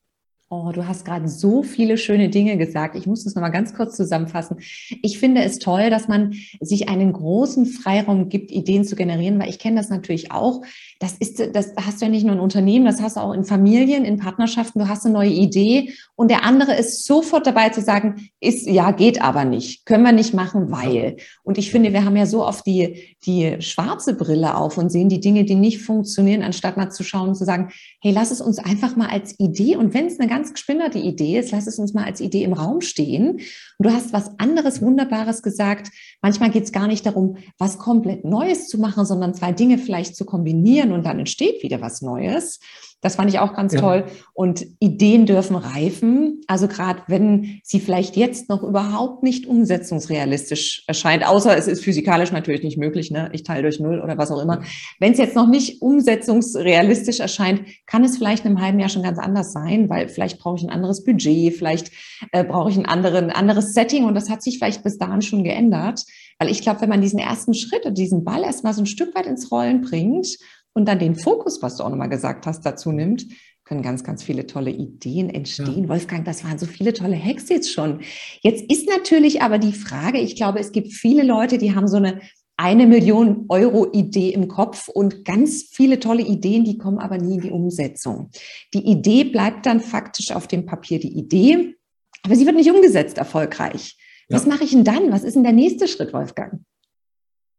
Oh, 0.48 0.70
du 0.72 0.86
hast 0.86 1.04
gerade 1.04 1.28
so 1.28 1.64
viele 1.64 1.98
schöne 1.98 2.28
Dinge 2.28 2.56
gesagt. 2.56 2.94
Ich 2.94 3.08
muss 3.08 3.24
das 3.24 3.34
nochmal 3.34 3.50
ganz 3.50 3.74
kurz 3.74 3.96
zusammenfassen. 3.96 4.58
Ich 5.02 5.18
finde 5.18 5.42
es 5.42 5.58
toll, 5.58 5.90
dass 5.90 6.06
man 6.06 6.34
sich 6.60 6.88
einen 6.88 7.12
großen 7.12 7.66
Freiraum 7.66 8.28
gibt, 8.28 8.52
Ideen 8.52 8.84
zu 8.84 8.94
generieren, 8.94 9.40
weil 9.40 9.48
ich 9.48 9.58
kenne 9.58 9.74
das 9.74 9.88
natürlich 9.88 10.30
auch. 10.30 10.62
Das 10.98 11.12
ist, 11.12 11.38
das 11.54 11.74
hast 11.76 12.00
du 12.00 12.06
ja 12.06 12.10
nicht 12.10 12.24
nur 12.24 12.34
in 12.34 12.40
Unternehmen, 12.40 12.86
das 12.86 13.02
hast 13.02 13.16
du 13.16 13.20
auch 13.20 13.32
in 13.32 13.44
Familien, 13.44 14.04
in 14.04 14.18
Partnerschaften. 14.18 14.78
Du 14.78 14.88
hast 14.88 15.04
eine 15.04 15.14
neue 15.14 15.30
Idee 15.30 15.92
und 16.14 16.30
der 16.30 16.44
andere 16.44 16.74
ist 16.74 17.04
sofort 17.04 17.46
dabei 17.46 17.68
zu 17.68 17.82
sagen, 17.82 18.30
ist, 18.40 18.66
ja, 18.66 18.90
geht 18.92 19.20
aber 19.20 19.44
nicht. 19.44 19.84
Können 19.84 20.04
wir 20.04 20.12
nicht 20.12 20.32
machen, 20.32 20.70
weil. 20.70 21.16
Und 21.42 21.58
ich 21.58 21.70
finde, 21.70 21.92
wir 21.92 22.04
haben 22.04 22.16
ja 22.16 22.26
so 22.26 22.46
oft 22.46 22.66
die, 22.66 23.16
die 23.26 23.56
schwarze 23.60 24.14
Brille 24.14 24.56
auf 24.56 24.78
und 24.78 24.90
sehen 24.90 25.08
die 25.08 25.20
Dinge, 25.20 25.44
die 25.44 25.54
nicht 25.54 25.82
funktionieren, 25.82 26.42
anstatt 26.42 26.76
mal 26.76 26.90
zu 26.90 27.04
schauen 27.04 27.28
und 27.28 27.34
zu 27.34 27.44
sagen, 27.44 27.70
hey, 28.00 28.12
lass 28.12 28.30
es 28.30 28.40
uns 28.40 28.58
einfach 28.58 28.96
mal 28.96 29.08
als 29.08 29.38
Idee 29.38 29.76
und 29.76 29.92
wenn 29.94 30.06
es 30.06 30.18
eine 30.18 30.28
ganz 30.28 30.52
gespinnerte 30.52 30.98
Idee 30.98 31.38
ist, 31.38 31.52
lass 31.52 31.66
es 31.66 31.78
uns 31.78 31.92
mal 31.92 32.04
als 32.04 32.20
Idee 32.20 32.44
im 32.44 32.52
Raum 32.52 32.80
stehen. 32.80 33.40
Und 33.78 33.86
du 33.86 33.92
hast 33.92 34.12
was 34.12 34.38
anderes 34.38 34.80
Wunderbares 34.80 35.42
gesagt. 35.42 35.90
Manchmal 36.22 36.50
geht 36.50 36.64
es 36.64 36.72
gar 36.72 36.86
nicht 36.86 37.04
darum, 37.04 37.36
was 37.58 37.78
komplett 37.78 38.24
Neues 38.24 38.68
zu 38.68 38.78
machen, 38.78 39.04
sondern 39.04 39.34
zwei 39.34 39.52
Dinge 39.52 39.78
vielleicht 39.78 40.16
zu 40.16 40.24
kombinieren 40.24 40.92
und 40.92 41.04
dann 41.04 41.18
entsteht 41.18 41.62
wieder 41.62 41.80
was 41.80 42.00
Neues. 42.00 42.58
Das 43.02 43.16
fand 43.16 43.28
ich 43.28 43.38
auch 43.38 43.54
ganz 43.54 43.74
ja. 43.74 43.80
toll. 43.80 44.04
Und 44.32 44.66
Ideen 44.80 45.26
dürfen 45.26 45.54
reifen. 45.54 46.40
Also 46.46 46.66
gerade 46.66 47.02
wenn 47.08 47.60
sie 47.62 47.78
vielleicht 47.78 48.16
jetzt 48.16 48.48
noch 48.48 48.62
überhaupt 48.62 49.22
nicht 49.22 49.46
umsetzungsrealistisch 49.46 50.82
erscheint, 50.86 51.26
außer 51.26 51.56
es 51.56 51.68
ist 51.68 51.84
physikalisch 51.84 52.32
natürlich 52.32 52.62
nicht 52.62 52.78
möglich, 52.78 53.10
ne? 53.10 53.28
ich 53.32 53.42
teile 53.42 53.62
durch 53.62 53.80
Null 53.80 54.00
oder 54.00 54.16
was 54.16 54.30
auch 54.30 54.40
immer. 54.40 54.62
Wenn 54.98 55.12
es 55.12 55.18
jetzt 55.18 55.36
noch 55.36 55.46
nicht 55.46 55.82
umsetzungsrealistisch 55.82 57.20
erscheint, 57.20 57.62
kann 57.86 58.02
es 58.02 58.16
vielleicht 58.16 58.44
in 58.44 58.52
einem 58.52 58.62
halben 58.62 58.80
Jahr 58.80 58.88
schon 58.88 59.02
ganz 59.02 59.18
anders 59.18 59.52
sein, 59.52 59.90
weil 59.90 60.08
vielleicht 60.08 60.38
brauche 60.38 60.56
ich 60.56 60.64
ein 60.64 60.70
anderes 60.70 61.04
Budget, 61.04 61.54
vielleicht 61.54 61.92
äh, 62.32 62.44
brauche 62.44 62.70
ich 62.70 62.76
ein 62.76 62.86
anderen, 62.86 63.30
anderes 63.30 63.74
Setting 63.74 64.04
und 64.04 64.14
das 64.14 64.30
hat 64.30 64.42
sich 64.42 64.58
vielleicht 64.58 64.82
bis 64.82 64.98
dahin 64.98 65.22
schon 65.22 65.44
geändert. 65.44 66.02
Weil 66.38 66.50
ich 66.50 66.60
glaube, 66.60 66.80
wenn 66.80 66.90
man 66.90 67.00
diesen 67.00 67.18
ersten 67.18 67.54
Schritt 67.54 67.86
und 67.86 67.96
diesen 67.96 68.24
Ball 68.24 68.42
erstmal 68.42 68.74
so 68.74 68.82
ein 68.82 68.86
Stück 68.86 69.14
weit 69.14 69.26
ins 69.26 69.50
Rollen 69.50 69.80
bringt 69.80 70.38
und 70.76 70.86
dann 70.86 70.98
den 70.98 71.16
Fokus, 71.16 71.62
was 71.62 71.76
du 71.76 71.84
auch 71.84 71.88
nochmal 71.88 72.10
gesagt 72.10 72.46
hast, 72.46 72.64
dazu 72.66 72.92
nimmt, 72.92 73.26
können 73.64 73.82
ganz, 73.82 74.04
ganz 74.04 74.22
viele 74.22 74.46
tolle 74.46 74.70
Ideen 74.70 75.28
entstehen. 75.30 75.84
Ja. 75.84 75.88
Wolfgang, 75.88 76.24
das 76.24 76.44
waren 76.44 76.58
so 76.58 76.66
viele 76.66 76.92
tolle 76.92 77.16
Hacks 77.16 77.48
jetzt 77.48 77.72
schon. 77.72 78.00
Jetzt 78.42 78.70
ist 78.70 78.88
natürlich 78.88 79.42
aber 79.42 79.58
die 79.58 79.72
Frage, 79.72 80.18
ich 80.18 80.36
glaube, 80.36 80.60
es 80.60 80.72
gibt 80.72 80.92
viele 80.92 81.24
Leute, 81.24 81.58
die 81.58 81.74
haben 81.74 81.88
so 81.88 81.96
eine 81.96 82.20
eine 82.58 82.86
Million 82.86 83.44
Euro 83.48 83.92
Idee 83.92 84.30
im 84.30 84.48
Kopf 84.48 84.88
und 84.88 85.26
ganz 85.26 85.64
viele 85.72 86.00
tolle 86.00 86.22
Ideen, 86.22 86.64
die 86.64 86.78
kommen 86.78 86.98
aber 86.98 87.18
nie 87.18 87.34
in 87.34 87.40
die 87.42 87.50
Umsetzung. 87.50 88.30
Die 88.72 88.86
Idee 88.86 89.24
bleibt 89.24 89.66
dann 89.66 89.80
faktisch 89.80 90.30
auf 90.30 90.46
dem 90.46 90.64
Papier 90.64 90.98
die 90.98 91.18
Idee, 91.18 91.76
aber 92.22 92.34
sie 92.34 92.46
wird 92.46 92.56
nicht 92.56 92.70
umgesetzt 92.70 93.18
erfolgreich. 93.18 93.98
Ja. 94.28 94.36
Was 94.36 94.46
mache 94.46 94.64
ich 94.64 94.70
denn 94.70 94.84
dann? 94.84 95.12
Was 95.12 95.22
ist 95.22 95.34
denn 95.34 95.44
der 95.44 95.52
nächste 95.52 95.86
Schritt, 95.86 96.14
Wolfgang? 96.14 96.62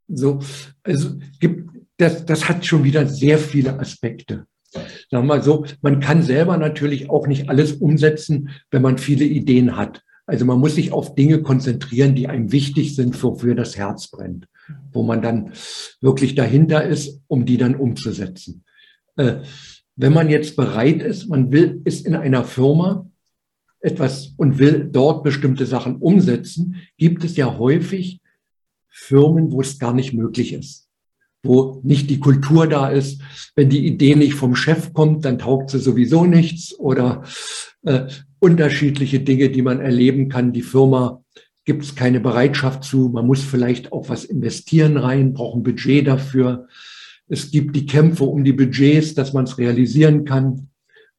So, 0.08 0.40
also 0.84 1.12
gibt 1.40 1.77
das, 1.98 2.26
das 2.26 2.48
hat 2.48 2.66
schon 2.66 2.84
wieder 2.84 3.08
sehr 3.08 3.38
viele 3.40 3.80
Aspekte. 3.80 4.46
Sagen 4.72 4.88
wir 5.10 5.24
mal 5.24 5.44
so, 5.44 5.66
man 5.82 6.00
kann 6.00 6.22
selber 6.22 6.58
natürlich 6.58 7.10
auch 7.10 7.28
nicht 7.28 7.50
alles 7.50 7.74
umsetzen, 7.74 8.50
wenn 8.70 8.82
man 8.82 8.98
viele 8.98 9.26
Ideen 9.26 9.76
hat. 9.76 10.04
Also 10.26 10.46
man 10.46 10.60
muss 10.60 10.76
sich 10.76 10.92
auf 10.92 11.16
Dinge 11.16 11.42
konzentrieren, 11.42 12.14
die 12.14 12.28
einem 12.28 12.52
wichtig 12.52 12.96
sind, 12.96 13.22
wofür 13.24 13.56
das 13.56 13.78
Herz 13.78 14.10
brennt, 14.10 14.48
wo 14.92 15.04
man 15.04 15.22
dann 15.22 15.54
wirklich 16.02 16.36
dahinter 16.36 16.84
ist, 16.84 17.22
um 17.28 17.46
die 17.46 17.58
dann 17.58 17.76
umzusetzen. 17.76 18.66
Äh, 19.16 19.38
wenn 19.96 20.14
man 20.14 20.30
jetzt 20.30 20.58
bereit 20.58 21.02
ist, 21.02 21.28
man 21.28 21.52
will, 21.52 21.82
ist 21.86 22.06
in 22.06 22.16
einer 22.16 22.44
Firma 22.44 23.10
etwas 23.80 24.34
und 24.38 24.60
will 24.60 24.90
dort 24.92 25.24
bestimmte 25.24 25.66
Sachen 25.66 25.96
umsetzen, 25.96 26.76
gibt 26.98 27.24
es 27.24 27.38
ja 27.38 27.58
häufig 27.58 28.20
Firmen, 28.90 29.52
wo 29.52 29.62
es 29.62 29.80
gar 29.80 29.94
nicht 29.94 30.14
möglich 30.14 30.54
ist 30.54 30.87
wo 31.48 31.80
nicht 31.84 32.10
die 32.10 32.20
Kultur 32.20 32.68
da 32.68 32.90
ist. 32.90 33.22
Wenn 33.56 33.70
die 33.70 33.86
Idee 33.86 34.16
nicht 34.16 34.34
vom 34.34 34.56
Chef 34.56 34.94
kommt, 34.94 35.26
dann 35.26 35.40
taugt 35.40 35.70
sie 35.70 35.80
sowieso 35.80 36.26
nichts 36.26 36.78
oder 36.78 37.24
äh, 37.84 38.08
unterschiedliche 38.40 39.20
Dinge, 39.20 39.50
die 39.50 39.62
man 39.62 39.80
erleben 39.80 40.30
kann. 40.30 40.54
Die 40.54 40.62
Firma 40.62 41.24
gibt 41.66 41.84
es 41.84 41.96
keine 41.96 42.20
Bereitschaft 42.20 42.84
zu. 42.84 43.10
Man 43.10 43.28
muss 43.28 43.44
vielleicht 43.44 43.92
auch 43.92 44.10
was 44.10 44.26
investieren 44.26 44.98
rein, 44.98 45.34
braucht 45.34 45.58
ein 45.58 45.64
Budget 45.64 46.08
dafür. 46.08 46.68
Es 47.28 47.52
gibt 47.52 47.76
die 47.76 47.86
Kämpfe 47.86 48.24
um 48.24 48.44
die 48.44 48.54
Budgets, 48.54 49.16
dass 49.16 49.34
man 49.34 49.46
es 49.46 49.58
realisieren 49.58 50.24
kann. 50.24 50.70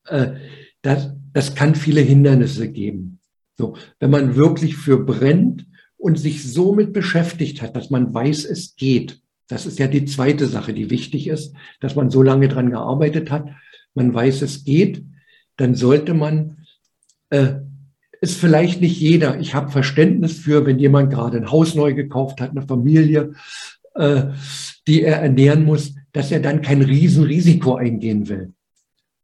Äh, 0.07 0.35
das, 0.83 1.13
das 1.33 1.55
kann 1.55 1.75
viele 1.75 2.01
Hindernisse 2.01 2.71
geben. 2.71 3.19
So, 3.57 3.77
wenn 3.99 4.11
man 4.11 4.37
wirklich 4.37 4.77
für 4.77 5.05
brennt 5.05 5.67
und 5.97 6.19
sich 6.19 6.51
so 6.51 6.73
mit 6.73 6.93
beschäftigt 6.93 7.61
hat, 7.61 7.77
dass 7.77 7.91
man 7.91 8.15
weiß, 8.15 8.45
es 8.45 8.77
geht, 8.77 9.21
das 9.49 9.67
ist 9.67 9.79
ja 9.79 9.87
die 9.87 10.05
zweite 10.05 10.47
Sache, 10.47 10.75
die 10.75 10.91
wichtig 10.91 11.27
ist, 11.27 11.55
dass 11.81 11.97
man 11.97 12.11
so 12.11 12.23
lange 12.23 12.49
dran 12.49 12.71
gearbeitet 12.71 13.31
hat. 13.31 13.49
Man 13.95 14.13
weiß, 14.13 14.43
es 14.43 14.65
geht. 14.65 15.05
Dann 15.57 15.75
sollte 15.75 16.15
man, 16.15 16.59
äh, 17.31 17.55
ist 18.21 18.37
vielleicht 18.37 18.81
nicht 18.81 19.01
jeder. 19.01 19.41
Ich 19.41 19.55
habe 19.55 19.71
Verständnis 19.71 20.39
für, 20.39 20.67
wenn 20.67 20.79
jemand 20.79 21.11
gerade 21.11 21.39
ein 21.39 21.51
Haus 21.51 21.75
neu 21.75 21.95
gekauft 21.95 22.41
hat, 22.41 22.51
eine 22.51 22.67
Familie, 22.67 23.33
äh, 23.95 24.25
die 24.87 25.03
er 25.03 25.17
ernähren 25.23 25.65
muss, 25.65 25.95
dass 26.13 26.31
er 26.31 26.41
dann 26.41 26.63
kein 26.63 26.83
Riesenrisiko 26.83 27.77
eingehen 27.77 28.29
will. 28.29 28.53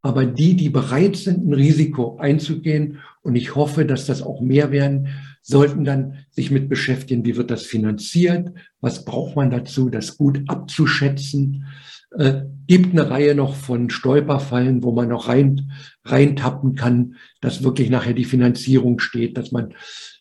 Aber 0.04 0.26
die, 0.26 0.54
die 0.54 0.68
bereit 0.68 1.16
sind, 1.16 1.48
ein 1.48 1.54
Risiko 1.54 2.18
einzugehen, 2.18 2.98
und 3.22 3.36
ich 3.36 3.54
hoffe, 3.54 3.86
dass 3.86 4.04
das 4.04 4.20
auch 4.20 4.42
mehr 4.42 4.70
werden, 4.70 5.08
sollten 5.40 5.82
dann 5.82 6.26
sich 6.30 6.50
mit 6.50 6.68
beschäftigen, 6.68 7.24
wie 7.24 7.36
wird 7.36 7.50
das 7.50 7.62
finanziert, 7.62 8.52
was 8.82 9.06
braucht 9.06 9.34
man 9.34 9.50
dazu, 9.50 9.88
das 9.88 10.18
gut 10.18 10.42
abzuschätzen. 10.46 11.64
Äh, 12.18 12.42
gibt 12.66 12.92
eine 12.92 13.08
Reihe 13.08 13.34
noch 13.34 13.54
von 13.56 13.88
Stolperfallen, 13.88 14.82
wo 14.82 14.92
man 14.92 15.08
noch 15.08 15.28
rein, 15.28 15.72
reintappen 16.04 16.74
kann, 16.74 17.14
dass 17.40 17.64
wirklich 17.64 17.88
nachher 17.88 18.12
die 18.12 18.26
Finanzierung 18.26 18.98
steht, 18.98 19.38
dass 19.38 19.52
man 19.52 19.72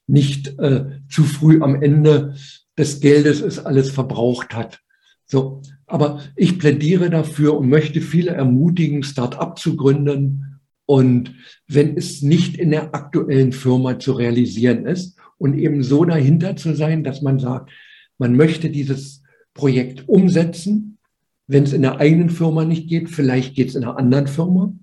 nicht 0.07 0.59
äh, 0.59 0.85
zu 1.09 1.25
früh 1.25 1.61
am 1.61 1.81
Ende 1.81 2.35
des 2.77 3.01
Geldes 3.01 3.41
es 3.41 3.59
alles 3.59 3.91
verbraucht 3.91 4.55
hat. 4.55 4.79
So, 5.25 5.61
aber 5.93 6.21
ich 6.35 6.57
plädiere 6.57 7.12
dafür 7.12 7.55
und 7.55 7.69
möchte 7.69 8.01
viele 8.01 8.31
ermutigen, 8.31 9.03
Start-up 9.03 9.59
zu 9.59 9.75
gründen, 9.75 10.53
und 10.85 11.35
wenn 11.67 11.95
es 11.95 12.21
nicht 12.21 12.57
in 12.57 12.71
der 12.71 12.93
aktuellen 12.93 13.53
Firma 13.53 14.00
zu 14.00 14.13
realisieren 14.13 14.85
ist 14.85 15.17
und 15.38 15.57
eben 15.57 15.81
so 15.83 16.03
dahinter 16.03 16.55
zu 16.55 16.75
sein, 16.75 17.03
dass 17.03 17.21
man 17.21 17.39
sagt, 17.39 17.71
man 18.17 18.35
möchte 18.35 18.69
dieses 18.69 19.23
Projekt 19.53 20.07
umsetzen, 20.09 20.97
wenn 21.47 21.63
es 21.63 21.73
in 21.73 21.83
der 21.83 22.00
eigenen 22.00 22.29
Firma 22.29 22.65
nicht 22.65 22.89
geht, 22.89 23.09
vielleicht 23.09 23.55
geht 23.55 23.69
es 23.69 23.75
in 23.75 23.83
einer 23.83 23.97
anderen 23.97 24.27
Firma, 24.27 24.73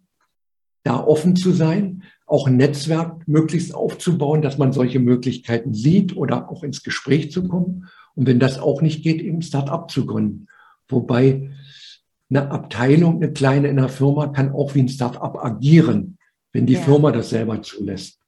da 0.85 1.05
offen 1.05 1.37
zu 1.37 1.52
sein, 1.52 2.02
auch 2.26 2.47
ein 2.47 2.57
Netzwerk 2.57 3.26
möglichst 3.26 3.75
aufzubauen, 3.75 4.43
dass 4.43 4.59
man 4.59 4.73
solche 4.73 5.00
Möglichkeiten 5.00 5.75
sieht 5.75 6.17
oder 6.17 6.50
auch 6.50 6.62
ins 6.62 6.83
Gespräch 6.83 7.31
zu 7.31 7.47
kommen. 7.47 7.88
Und 8.14 8.26
wenn 8.26 8.38
das 8.38 8.59
auch 8.59 8.81
nicht 8.81 9.02
geht, 9.02 9.21
eben 9.21 9.43
Start-up 9.43 9.90
zu 9.90 10.07
gründen. 10.07 10.47
Wobei 10.92 11.50
eine 12.30 12.50
Abteilung, 12.50 13.16
eine 13.16 13.32
kleine 13.32 13.68
in 13.68 13.78
einer 13.78 13.88
Firma 13.88 14.28
kann 14.28 14.52
auch 14.52 14.75
wie 14.75 14.82
ein 14.82 14.88
Start-up 14.88 15.42
agieren, 15.44 16.18
wenn 16.52 16.66
die 16.66 16.75
ja. 16.75 16.80
Firma 16.80 17.11
das 17.11 17.30
selber 17.30 17.61
zulässt. 17.62 18.20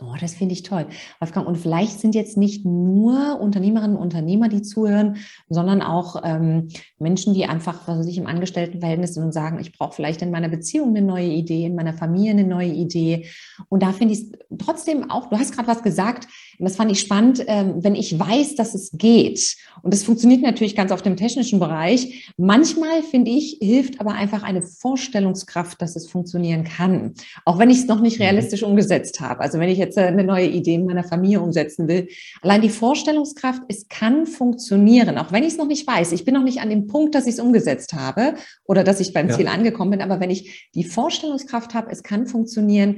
Oh, 0.00 0.14
das 0.20 0.34
finde 0.34 0.54
ich 0.54 0.64
toll. 0.64 0.86
Wolfgang, 1.20 1.46
und 1.46 1.56
vielleicht 1.56 2.00
sind 2.00 2.16
jetzt 2.16 2.36
nicht 2.36 2.64
nur 2.64 3.38
Unternehmerinnen 3.40 3.96
und 3.96 4.02
Unternehmer, 4.02 4.48
die 4.48 4.60
zuhören, 4.60 5.18
sondern 5.48 5.82
auch 5.82 6.20
ähm, 6.24 6.68
Menschen, 6.98 7.32
die 7.32 7.44
einfach, 7.44 7.86
was 7.86 8.00
weiß 8.00 8.06
ich, 8.08 8.18
im 8.18 8.26
Angestelltenverhältnis 8.26 9.14
sind 9.14 9.22
und 9.22 9.32
sagen, 9.32 9.60
ich 9.60 9.70
brauche 9.70 9.94
vielleicht 9.94 10.20
in 10.20 10.32
meiner 10.32 10.48
Beziehung 10.48 10.88
eine 10.88 11.02
neue 11.02 11.28
Idee, 11.28 11.66
in 11.66 11.76
meiner 11.76 11.94
Familie 11.94 12.32
eine 12.32 12.44
neue 12.44 12.72
Idee. 12.72 13.28
Und 13.68 13.84
da 13.84 13.92
finde 13.92 14.14
ich 14.14 14.20
es 14.22 14.32
trotzdem 14.58 15.12
auch, 15.12 15.30
du 15.30 15.38
hast 15.38 15.54
gerade 15.54 15.68
was 15.68 15.84
gesagt, 15.84 16.26
und 16.58 16.64
das 16.64 16.76
fand 16.76 16.90
ich 16.90 17.00
spannend, 17.00 17.44
ähm, 17.46 17.76
wenn 17.78 17.94
ich 17.94 18.18
weiß, 18.18 18.54
dass 18.54 18.74
es 18.74 18.90
geht. 18.92 19.56
Und 19.82 19.92
das 19.92 20.04
funktioniert 20.04 20.42
natürlich 20.42 20.76
ganz 20.76 20.92
auf 20.92 21.02
dem 21.02 21.16
technischen 21.16 21.58
Bereich. 21.58 22.32
Manchmal, 22.36 23.02
finde 23.02 23.30
ich, 23.30 23.58
hilft 23.60 24.00
aber 24.00 24.12
einfach 24.12 24.42
eine 24.42 24.62
Vorstellungskraft, 24.62 25.80
dass 25.82 25.96
es 25.96 26.08
funktionieren 26.08 26.64
kann. 26.64 27.14
Auch 27.44 27.58
wenn 27.58 27.70
ich 27.70 27.78
es 27.78 27.86
noch 27.86 28.00
nicht 28.00 28.18
mhm. 28.18 28.24
realistisch 28.24 28.62
umgesetzt 28.62 29.20
habe. 29.20 29.40
Also 29.40 29.58
wenn 29.58 29.68
ich 29.68 29.78
jetzt 29.78 29.98
äh, 29.98 30.02
eine 30.02 30.24
neue 30.24 30.46
Idee 30.46 30.74
in 30.74 30.86
meiner 30.86 31.04
Familie 31.04 31.40
umsetzen 31.40 31.88
will. 31.88 32.08
Allein 32.42 32.62
die 32.62 32.68
Vorstellungskraft, 32.68 33.62
es 33.68 33.88
kann 33.88 34.26
funktionieren, 34.26 35.18
auch 35.18 35.32
wenn 35.32 35.42
ich 35.42 35.50
es 35.50 35.58
noch 35.58 35.66
nicht 35.66 35.86
weiß. 35.86 36.12
Ich 36.12 36.24
bin 36.24 36.34
noch 36.34 36.44
nicht 36.44 36.60
an 36.60 36.70
dem 36.70 36.86
Punkt, 36.86 37.14
dass 37.14 37.26
ich 37.26 37.34
es 37.34 37.40
umgesetzt 37.40 37.94
habe 37.94 38.34
oder 38.64 38.84
dass 38.84 39.00
ich 39.00 39.12
beim 39.12 39.28
ja. 39.28 39.36
Ziel 39.36 39.48
angekommen 39.48 39.92
bin. 39.92 40.02
Aber 40.02 40.20
wenn 40.20 40.30
ich 40.30 40.70
die 40.74 40.84
Vorstellungskraft 40.84 41.74
habe, 41.74 41.90
es 41.90 42.02
kann 42.02 42.26
funktionieren, 42.26 42.96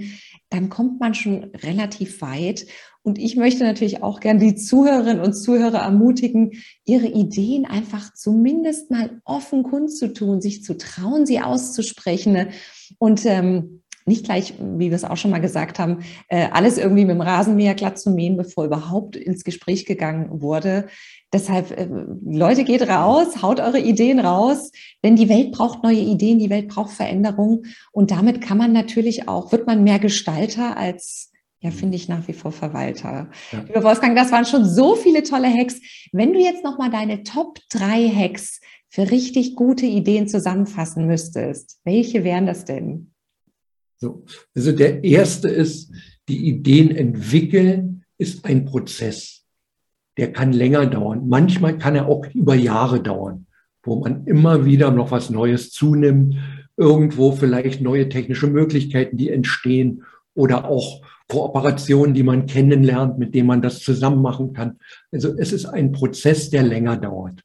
dann 0.50 0.68
kommt 0.68 1.00
man 1.00 1.14
schon 1.14 1.44
relativ 1.62 2.20
weit. 2.22 2.66
Und 3.06 3.20
ich 3.20 3.36
möchte 3.36 3.62
natürlich 3.62 4.02
auch 4.02 4.18
gern 4.18 4.40
die 4.40 4.56
Zuhörerinnen 4.56 5.22
und 5.22 5.32
Zuhörer 5.32 5.78
ermutigen, 5.78 6.54
ihre 6.84 7.06
Ideen 7.06 7.64
einfach 7.64 8.12
zumindest 8.12 8.90
mal 8.90 9.22
offen 9.24 9.62
kundzutun, 9.62 10.40
sich 10.40 10.64
zu 10.64 10.76
trauen, 10.76 11.24
sie 11.24 11.38
auszusprechen. 11.38 12.48
Und 12.98 13.24
ähm, 13.24 13.82
nicht 14.06 14.24
gleich, 14.24 14.54
wie 14.58 14.90
wir 14.90 14.96
es 14.96 15.04
auch 15.04 15.16
schon 15.16 15.30
mal 15.30 15.40
gesagt 15.40 15.78
haben, 15.78 16.00
äh, 16.28 16.48
alles 16.50 16.78
irgendwie 16.78 17.04
mit 17.04 17.14
dem 17.14 17.20
Rasenmäher 17.20 17.76
glatt 17.76 17.96
zu 17.96 18.10
mähen, 18.10 18.36
bevor 18.36 18.64
überhaupt 18.64 19.14
ins 19.14 19.44
Gespräch 19.44 19.86
gegangen 19.86 20.42
wurde. 20.42 20.88
Deshalb, 21.32 21.70
äh, 21.78 21.88
Leute, 22.24 22.64
geht 22.64 22.88
raus, 22.88 23.40
haut 23.40 23.60
eure 23.60 23.78
Ideen 23.78 24.18
raus, 24.18 24.72
denn 25.04 25.14
die 25.14 25.28
Welt 25.28 25.52
braucht 25.52 25.84
neue 25.84 26.00
Ideen, 26.00 26.40
die 26.40 26.50
Welt 26.50 26.66
braucht 26.66 26.90
Veränderung 26.90 27.66
und 27.92 28.10
damit 28.10 28.40
kann 28.40 28.58
man 28.58 28.72
natürlich 28.72 29.28
auch, 29.28 29.52
wird 29.52 29.68
man 29.68 29.84
mehr 29.84 30.00
Gestalter 30.00 30.76
als 30.76 31.30
ja, 31.60 31.70
finde 31.70 31.96
ich 31.96 32.08
nach 32.08 32.28
wie 32.28 32.32
vor 32.32 32.52
Verwalter. 32.52 33.30
Ja. 33.50 33.64
Lieber 33.66 33.82
Wolfgang, 33.82 34.16
das 34.16 34.30
waren 34.30 34.44
schon 34.44 34.64
so 34.64 34.94
viele 34.94 35.22
tolle 35.22 35.48
Hacks. 35.48 35.80
Wenn 36.12 36.32
du 36.32 36.38
jetzt 36.38 36.64
nochmal 36.64 36.90
deine 36.90 37.22
Top 37.22 37.58
3 37.70 38.08
Hacks 38.08 38.60
für 38.88 39.10
richtig 39.10 39.56
gute 39.56 39.86
Ideen 39.86 40.28
zusammenfassen 40.28 41.06
müsstest, 41.06 41.80
welche 41.84 42.24
wären 42.24 42.46
das 42.46 42.64
denn? 42.64 43.12
So, 43.98 44.24
also 44.54 44.72
der 44.72 45.02
erste 45.04 45.48
ist, 45.48 45.90
die 46.28 46.46
Ideen 46.46 46.94
entwickeln 46.94 48.04
ist 48.18 48.44
ein 48.44 48.66
Prozess. 48.66 49.44
Der 50.18 50.32
kann 50.32 50.52
länger 50.52 50.86
dauern. 50.86 51.28
Manchmal 51.28 51.78
kann 51.78 51.94
er 51.94 52.06
auch 52.06 52.26
über 52.34 52.54
Jahre 52.54 53.02
dauern, 53.02 53.46
wo 53.82 54.00
man 54.00 54.26
immer 54.26 54.66
wieder 54.66 54.90
noch 54.90 55.10
was 55.10 55.30
Neues 55.30 55.70
zunimmt, 55.70 56.36
irgendwo 56.76 57.32
vielleicht 57.32 57.80
neue 57.80 58.08
technische 58.08 58.46
Möglichkeiten, 58.46 59.16
die 59.16 59.30
entstehen 59.30 60.04
oder 60.34 60.68
auch 60.68 61.02
Kooperationen, 61.28 62.14
die 62.14 62.22
man 62.22 62.46
kennenlernt, 62.46 63.18
mit 63.18 63.34
denen 63.34 63.48
man 63.48 63.62
das 63.62 63.80
zusammen 63.80 64.22
machen 64.22 64.52
kann. 64.52 64.78
Also 65.10 65.36
es 65.36 65.52
ist 65.52 65.66
ein 65.66 65.92
Prozess, 65.92 66.50
der 66.50 66.62
länger 66.62 66.96
dauert. 66.96 67.42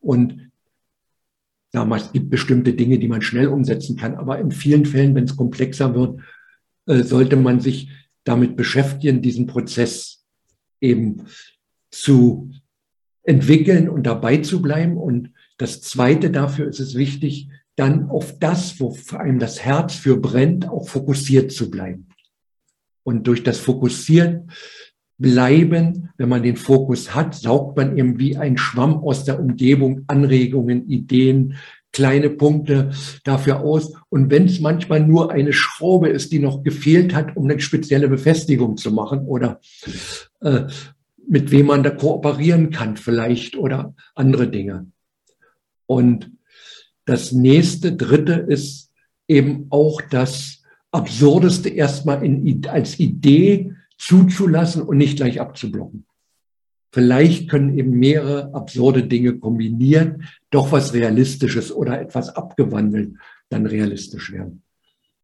Und 0.00 0.50
damals 1.72 2.12
gibt 2.12 2.30
bestimmte 2.30 2.72
Dinge, 2.72 2.98
die 2.98 3.08
man 3.08 3.22
schnell 3.22 3.48
umsetzen 3.48 3.96
kann. 3.96 4.16
Aber 4.16 4.38
in 4.38 4.50
vielen 4.50 4.84
Fällen, 4.84 5.14
wenn 5.14 5.24
es 5.24 5.36
komplexer 5.36 5.94
wird, 5.94 6.20
äh, 6.86 7.02
sollte 7.02 7.36
man 7.36 7.60
sich 7.60 7.90
damit 8.24 8.56
beschäftigen, 8.56 9.22
diesen 9.22 9.46
Prozess 9.46 10.24
eben 10.80 11.24
zu 11.90 12.50
entwickeln 13.22 13.88
und 13.88 14.04
dabei 14.04 14.38
zu 14.38 14.60
bleiben. 14.60 14.96
Und 14.96 15.32
das 15.56 15.82
Zweite 15.82 16.30
dafür 16.30 16.66
ist 16.66 16.80
es 16.80 16.94
wichtig, 16.94 17.48
dann 17.76 18.10
auf 18.10 18.38
das, 18.40 18.80
wo 18.80 18.90
vor 18.90 19.20
allem 19.20 19.38
das 19.38 19.64
Herz 19.64 19.94
für 19.94 20.16
brennt, 20.16 20.68
auch 20.68 20.88
fokussiert 20.88 21.52
zu 21.52 21.70
bleiben. 21.70 22.07
Und 23.08 23.26
durch 23.26 23.42
das 23.42 23.58
Fokussieren 23.58 24.50
bleiben, 25.16 26.10
wenn 26.18 26.28
man 26.28 26.42
den 26.42 26.56
Fokus 26.56 27.14
hat, 27.14 27.34
saugt 27.34 27.74
man 27.78 27.96
eben 27.96 28.18
wie 28.18 28.36
ein 28.36 28.58
Schwamm 28.58 28.98
aus 28.98 29.24
der 29.24 29.40
Umgebung 29.40 30.04
Anregungen, 30.08 30.86
Ideen, 30.90 31.54
kleine 31.90 32.28
Punkte 32.28 32.90
dafür 33.24 33.60
aus. 33.60 33.94
Und 34.10 34.30
wenn 34.30 34.44
es 34.44 34.60
manchmal 34.60 35.00
nur 35.00 35.30
eine 35.32 35.54
Schraube 35.54 36.10
ist, 36.10 36.32
die 36.32 36.38
noch 36.38 36.62
gefehlt 36.62 37.14
hat, 37.14 37.34
um 37.34 37.44
eine 37.44 37.58
spezielle 37.60 38.08
Befestigung 38.08 38.76
zu 38.76 38.92
machen 38.92 39.20
oder 39.20 39.58
äh, 40.42 40.64
mit 41.26 41.50
wem 41.50 41.64
man 41.68 41.82
da 41.82 41.88
kooperieren 41.88 42.68
kann 42.68 42.98
vielleicht 42.98 43.56
oder 43.56 43.94
andere 44.14 44.50
Dinge. 44.50 44.88
Und 45.86 46.30
das 47.06 47.32
nächste, 47.32 47.96
dritte 47.96 48.34
ist 48.34 48.92
eben 49.28 49.68
auch 49.70 50.02
das 50.02 50.57
Absurdeste 50.90 51.68
erstmal 51.68 52.24
in, 52.24 52.66
als 52.66 52.98
Idee 52.98 53.74
zuzulassen 53.98 54.82
und 54.82 54.96
nicht 54.96 55.16
gleich 55.16 55.40
abzublocken. 55.40 56.06
Vielleicht 56.92 57.50
können 57.50 57.76
eben 57.76 57.90
mehrere 57.90 58.54
absurde 58.54 59.06
Dinge 59.06 59.38
kombinieren, 59.38 60.24
doch 60.50 60.72
was 60.72 60.94
Realistisches 60.94 61.70
oder 61.70 62.00
etwas 62.00 62.30
abgewandelt 62.30 63.14
dann 63.50 63.66
realistisch 63.66 64.32
werden. 64.32 64.62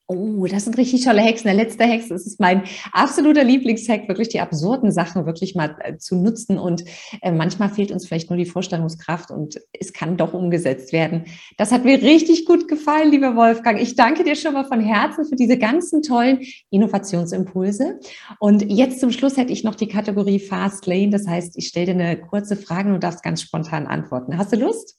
Oh, 0.07 0.45
das 0.47 0.65
sind 0.65 0.77
richtig 0.77 1.03
tolle 1.03 1.23
Hexen. 1.23 1.47
Der 1.47 1.55
letzte 1.55 1.85
Hex, 1.85 2.09
das 2.09 2.27
ist 2.27 2.39
mein 2.39 2.65
absoluter 2.93 3.43
Lieblingshack, 3.43 4.07
wirklich 4.07 4.29
die 4.29 4.41
absurden 4.41 4.93
Sachen 4.93 5.25
wirklich 5.25 5.55
mal 5.55 5.77
äh, 5.81 5.97
zu 5.97 6.17
nutzen. 6.17 6.59
Und 6.59 6.85
äh, 7.23 7.33
manchmal 7.33 7.71
fehlt 7.71 7.91
uns 7.91 8.07
vielleicht 8.07 8.29
nur 8.29 8.37
die 8.37 8.45
Vorstellungskraft 8.45 9.31
und 9.31 9.63
es 9.73 9.95
kann 9.95 10.19
doch 10.19 10.35
umgesetzt 10.35 10.93
werden. 10.93 11.25
Das 11.57 11.73
hat 11.73 11.87
mir 11.87 12.03
richtig 12.03 12.45
gut 12.45 12.69
gefallen, 12.69 13.13
lieber 13.13 13.35
Wolfgang. 13.35 13.81
Ich 13.81 13.97
danke 13.97 14.25
dir 14.25 14.37
schon 14.37 14.53
mal 14.53 14.67
von 14.67 14.81
Herzen 14.81 15.25
für 15.25 15.37
diese 15.37 15.57
ganzen 15.57 16.03
tollen 16.03 16.41
Innovationsimpulse. 16.69 17.99
Und 18.39 18.71
jetzt 18.71 19.01
zum 19.01 19.11
Schluss 19.11 19.39
hätte 19.39 19.55
ich 19.55 19.65
noch 19.65 19.75
die 19.75 19.89
Kategorie 19.89 20.39
Fast 20.39 20.85
Lane. 20.85 21.11
Das 21.11 21.27
heißt, 21.27 21.57
ich 21.57 21.69
stelle 21.69 21.95
dir 21.95 22.05
eine 22.05 22.21
kurze 22.21 22.57
Frage 22.57 22.89
und 22.89 22.95
du 22.97 23.01
darfst 23.01 23.23
ganz 23.23 23.41
spontan 23.41 23.87
antworten. 23.87 24.37
Hast 24.37 24.53
du 24.53 24.57
Lust? 24.57 24.99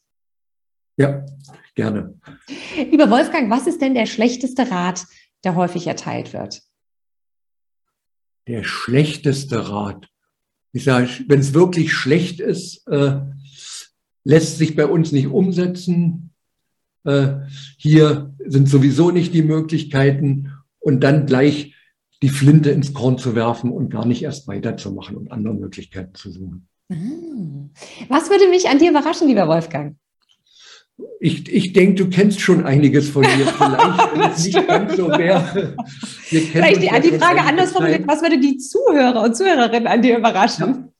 Ja, 0.98 1.26
gerne. 1.76 2.20
Lieber 2.78 3.10
Wolfgang, 3.10 3.50
was 3.50 3.68
ist 3.68 3.82
denn 3.82 3.94
der 3.94 4.06
schlechteste 4.06 4.70
Rat, 4.72 5.06
der 5.44 5.56
häufig 5.56 5.88
erteilt 5.88 6.34
wird? 6.34 6.62
Der 8.48 8.64
schlechteste 8.64 9.70
Rat. 9.70 10.08
Ich 10.72 10.84
sage, 10.84 11.10
wenn 11.28 11.40
es 11.40 11.54
wirklich 11.54 11.94
schlecht 11.94 12.40
ist, 12.40 12.88
äh, 12.88 13.22
lässt 14.24 14.58
sich 14.58 14.76
bei 14.76 14.86
uns 14.86 15.12
nicht 15.12 15.28
umsetzen. 15.28 16.32
Äh, 17.04 17.38
hier 17.78 18.34
sind 18.46 18.70
sowieso 18.70 19.12
nicht 19.12 19.34
die 19.34 19.44
Möglichkeiten 19.44 20.52
und 20.80 21.02
dann 21.02 21.26
gleich 21.26 21.76
die 22.22 22.30
Flinte 22.30 22.72
ins 22.72 22.94
Korn 22.94 23.18
zu 23.18 23.36
werfen 23.36 23.72
und 23.72 23.90
gar 23.90 24.06
nicht 24.06 24.24
erst 24.24 24.48
weiterzumachen 24.48 25.16
und 25.16 25.32
andere 25.32 25.54
Möglichkeiten 25.54 26.16
zu 26.16 26.32
suchen. 26.32 26.68
Ah. 26.92 26.96
Was 28.10 28.30
würde 28.30 28.50
mich 28.50 28.70
an 28.70 28.80
dir 28.80 28.92
überraschen, 28.92 29.28
lieber 29.28 29.48
Wolfgang? 29.48 29.98
Ich, 31.20 31.52
ich 31.52 31.74
denke, 31.74 32.04
du 32.04 32.10
kennst 32.10 32.40
schon 32.40 32.66
einiges 32.66 33.10
von 33.10 33.24
mir. 33.24 33.46
Vielleicht, 33.58 34.16
wenn 34.16 34.32
es 34.32 34.46
nicht 34.46 34.68
ganz 34.68 34.96
so 34.96 35.10
wäre. 35.10 35.76
Vielleicht 36.24 36.82
die, 36.82 37.12
die 37.12 37.18
Frage 37.18 37.42
anders 37.42 37.72
formuliert, 37.72 38.08
was 38.08 38.22
würde 38.22 38.40
die 38.40 38.58
Zuhörer 38.58 39.24
und 39.24 39.36
Zuhörerinnen 39.36 39.88
an 39.88 40.02
dir 40.02 40.18
überraschen? 40.18 40.92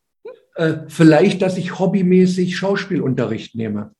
Ja. 0.56 0.66
Äh, 0.66 0.86
vielleicht, 0.88 1.42
dass 1.42 1.58
ich 1.58 1.80
hobbymäßig 1.80 2.56
Schauspielunterricht 2.56 3.56
nehme. 3.56 3.92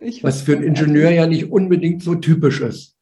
Ich 0.00 0.22
was 0.22 0.42
für 0.42 0.56
einen 0.56 0.64
Ingenieur 0.64 1.10
ja 1.10 1.26
nicht 1.26 1.50
unbedingt 1.50 2.02
so 2.02 2.14
typisch 2.14 2.60
ist. 2.60 2.96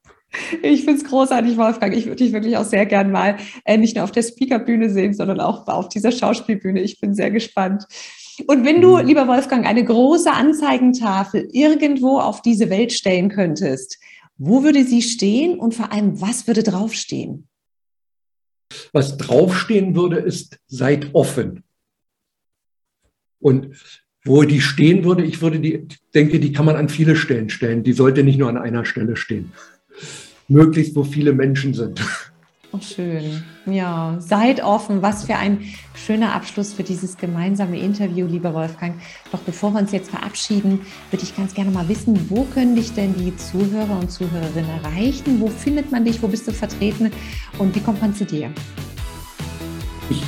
Ich 0.63 0.85
finde 0.85 1.01
es 1.01 1.05
großartig, 1.05 1.57
Wolfgang. 1.57 1.95
Ich 1.95 2.07
würde 2.07 2.17
dich 2.17 2.33
wirklich 2.33 2.57
auch 2.57 2.65
sehr 2.65 2.85
gern 2.85 3.11
mal 3.11 3.37
äh, 3.65 3.77
nicht 3.77 3.97
nur 3.97 4.05
auf 4.05 4.13
der 4.13 4.23
Speakerbühne 4.23 4.91
sehen, 4.91 5.15
sondern 5.15 5.41
auch 5.41 5.67
auf 5.69 5.89
dieser 5.89 6.13
Schauspielbühne. 6.13 6.81
Ich 6.81 7.01
bin 7.01 7.15
sehr 7.15 7.31
gespannt. 7.31 7.85
Und 8.47 8.65
wenn 8.65 8.81
du, 8.81 8.99
mhm. 8.99 9.07
lieber 9.07 9.29
Wolfgang, 9.29 9.67
eine 9.67 9.85
große 9.85 10.31
Anzeigentafel 10.31 11.49
irgendwo 11.53 12.19
auf 12.19 12.43
diese 12.43 12.69
Welt 12.71 12.93
stellen 12.93 13.29
könntest, 13.29 13.99
wo 14.39 14.63
würde 14.63 14.85
sie 14.85 15.03
stehen 15.03 15.59
und 15.59 15.75
vor 15.75 15.93
allem, 15.93 16.21
was 16.21 16.47
würde 16.47 16.63
draufstehen? 16.63 17.49
Was 18.93 19.17
draufstehen 19.17 19.95
würde, 19.95 20.19
ist, 20.19 20.59
seid 20.67 21.15
offen. 21.15 21.63
Und 23.39 23.77
wo 24.25 24.43
die 24.43 24.61
stehen 24.61 25.05
würde, 25.05 25.25
ich 25.25 25.41
würde 25.41 25.61
die, 25.61 25.87
denke, 26.15 26.41
die 26.41 26.53
kann 26.53 26.67
man 26.67 26.77
an 26.77 26.89
viele 26.89 27.17
Stellen 27.17 27.49
stellen. 27.49 27.85
Die 27.85 27.93
sollte 27.93 28.25
nicht 28.25 28.39
nur 28.39 28.49
an 28.49 28.59
einer 28.59 28.85
Stelle 28.85 29.17
stehen. 29.17 29.53
Möglichst, 30.49 30.97
wo 30.97 31.05
viele 31.05 31.33
Menschen 31.33 31.73
sind. 31.75 32.03
Oh, 32.77 32.81
schön. 32.83 33.43
Ja, 33.67 34.17
seid 34.19 34.63
offen. 34.63 35.01
Was 35.01 35.25
für 35.25 35.37
ein 35.37 35.61
schöner 35.95 36.35
Abschluss 36.35 36.75
für 36.75 36.83
dieses 36.83 37.17
gemeinsame 37.17 37.79
Interview, 37.79 38.27
lieber 38.27 38.53
Wolfgang. 38.53 39.01
Doch 39.33 39.39
bevor 39.41 39.73
wir 39.73 39.81
uns 39.81 39.93
jetzt 39.93 40.11
verabschieden, 40.11 40.81
würde 41.11 41.25
ich 41.25 41.35
ganz 41.35 41.55
gerne 41.55 41.71
mal 41.71 41.89
wissen, 41.89 42.29
wo 42.29 42.45
können 42.45 42.77
dich 42.77 42.93
denn 42.93 43.15
die 43.15 43.35
Zuhörer 43.37 43.99
und 43.99 44.11
Zuhörerinnen 44.11 44.69
erreichen? 44.83 45.41
Wo 45.41 45.49
findet 45.49 45.91
man 45.91 46.05
dich? 46.05 46.23
Wo 46.23 46.29
bist 46.29 46.47
du 46.47 46.53
vertreten? 46.53 47.11
Und 47.59 47.75
wie 47.75 47.81
kommt 47.81 48.03
man 48.03 48.15
zu 48.15 48.27
dir? 48.27 48.51
Ich, 50.11 50.23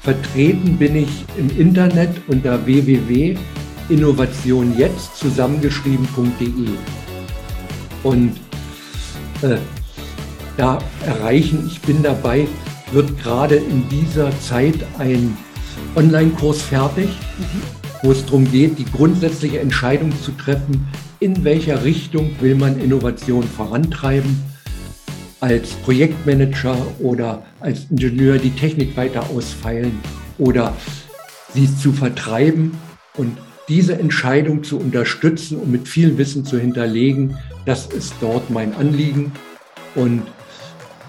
vertreten 0.00 0.76
bin 0.76 0.96
ich 0.96 1.24
im 1.38 1.48
Internet 1.58 2.10
unter 2.28 2.66
www.innovationjetzt 2.66 5.16
zusammengeschrieben.de. 5.16 6.68
Und 8.02 8.38
äh, 9.42 9.56
da 10.56 10.78
erreichen. 11.04 11.66
Ich 11.66 11.80
bin 11.80 12.02
dabei, 12.02 12.46
wird 12.92 13.18
gerade 13.22 13.56
in 13.56 13.88
dieser 13.88 14.30
Zeit 14.40 14.76
ein 14.98 15.36
Online-Kurs 15.94 16.62
fertig, 16.62 17.08
wo 18.02 18.12
es 18.12 18.24
darum 18.24 18.50
geht, 18.50 18.78
die 18.78 18.84
grundsätzliche 18.84 19.60
Entscheidung 19.60 20.12
zu 20.22 20.32
treffen, 20.32 20.86
in 21.20 21.44
welcher 21.44 21.84
Richtung 21.84 22.30
will 22.40 22.54
man 22.54 22.78
Innovation 22.80 23.42
vorantreiben, 23.42 24.42
als 25.40 25.70
Projektmanager 25.84 26.76
oder 26.98 27.44
als 27.60 27.86
Ingenieur 27.90 28.38
die 28.38 28.50
Technik 28.50 28.96
weiter 28.96 29.28
ausfeilen 29.30 29.98
oder 30.38 30.74
sie 31.52 31.74
zu 31.76 31.92
vertreiben 31.92 32.72
und 33.16 33.36
diese 33.68 33.98
Entscheidung 33.98 34.62
zu 34.62 34.78
unterstützen 34.78 35.58
und 35.58 35.70
mit 35.70 35.88
viel 35.88 36.16
Wissen 36.18 36.44
zu 36.44 36.58
hinterlegen, 36.58 37.36
das 37.64 37.86
ist 37.86 38.14
dort 38.20 38.48
mein 38.50 38.74
Anliegen. 38.76 39.32
Und 39.94 40.22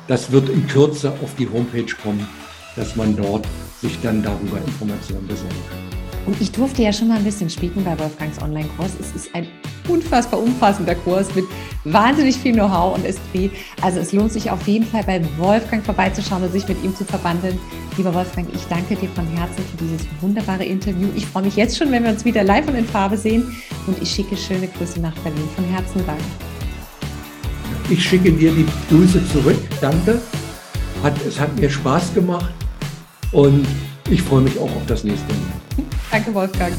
das 0.07 0.31
wird 0.31 0.49
in 0.49 0.67
Kürze 0.67 1.11
auf 1.23 1.35
die 1.35 1.49
Homepage 1.49 1.93
kommen, 2.01 2.27
dass 2.75 2.95
man 2.95 3.15
dort 3.15 3.45
sich 3.81 3.99
dann 4.01 4.23
darüber 4.23 4.57
Informationen 4.65 5.27
besorgen 5.27 5.55
kann. 5.69 5.97
Und 6.27 6.41
ich 6.41 6.51
durfte 6.51 6.81
ja 6.83 6.91
schon 6.91 7.07
mal 7.07 7.17
ein 7.17 7.23
bisschen 7.23 7.49
spielen 7.49 7.85
bei 7.85 7.97
Wolfgangs 7.97 8.41
Online-Kurs. 8.41 8.91
Es 8.99 9.15
ist 9.15 9.33
ein 9.33 9.47
unfassbar 9.87 10.41
umfassender 10.41 10.93
Kurs 10.93 11.33
mit 11.33 11.45
wahnsinnig 11.85 12.35
viel 12.35 12.51
Know-how 12.51 12.95
und 12.97 13.05
Esprit. 13.05 13.49
Also 13.81 13.99
es 13.99 14.11
lohnt 14.11 14.33
sich 14.33 14.51
auf 14.51 14.67
jeden 14.67 14.85
Fall 14.85 15.03
bei 15.03 15.21
Wolfgang 15.37 15.85
vorbeizuschauen 15.85 16.43
und 16.43 16.51
sich 16.51 16.67
mit 16.67 16.83
ihm 16.83 16.93
zu 16.93 17.05
verbandeln. 17.05 17.57
Lieber 17.95 18.13
Wolfgang, 18.13 18.45
ich 18.53 18.65
danke 18.65 18.97
dir 18.97 19.07
von 19.09 19.25
Herzen 19.25 19.63
für 19.71 19.77
dieses 19.77 20.05
wunderbare 20.19 20.65
Interview. 20.65 21.07
Ich 21.15 21.25
freue 21.25 21.43
mich 21.43 21.55
jetzt 21.55 21.77
schon, 21.77 21.91
wenn 21.91 22.03
wir 22.03 22.11
uns 22.11 22.25
wieder 22.25 22.43
live 22.43 22.67
und 22.67 22.75
in 22.75 22.85
Farbe 22.85 23.15
sehen. 23.15 23.55
Und 23.87 24.01
ich 24.01 24.11
schicke 24.11 24.35
schöne 24.35 24.67
Grüße 24.67 24.99
nach 24.99 25.15
Berlin. 25.19 25.47
Von 25.55 25.63
Herzen 25.63 26.05
Dank. 26.05 26.19
Ich 27.89 28.03
schicke 28.03 28.31
dir 28.31 28.51
die 28.51 28.65
Grüße 28.89 29.25
zurück. 29.29 29.57
Danke. 29.79 30.19
Hat, 31.03 31.13
es 31.25 31.39
hat 31.39 31.57
mir 31.57 31.69
Spaß 31.69 32.13
gemacht 32.13 32.53
und 33.31 33.65
ich 34.09 34.21
freue 34.21 34.41
mich 34.41 34.57
auch 34.57 34.75
auf 34.75 34.85
das 34.87 35.03
nächste 35.03 35.27
Mal. 35.33 35.85
Danke, 36.11 36.33
Wolfgang. 36.33 36.73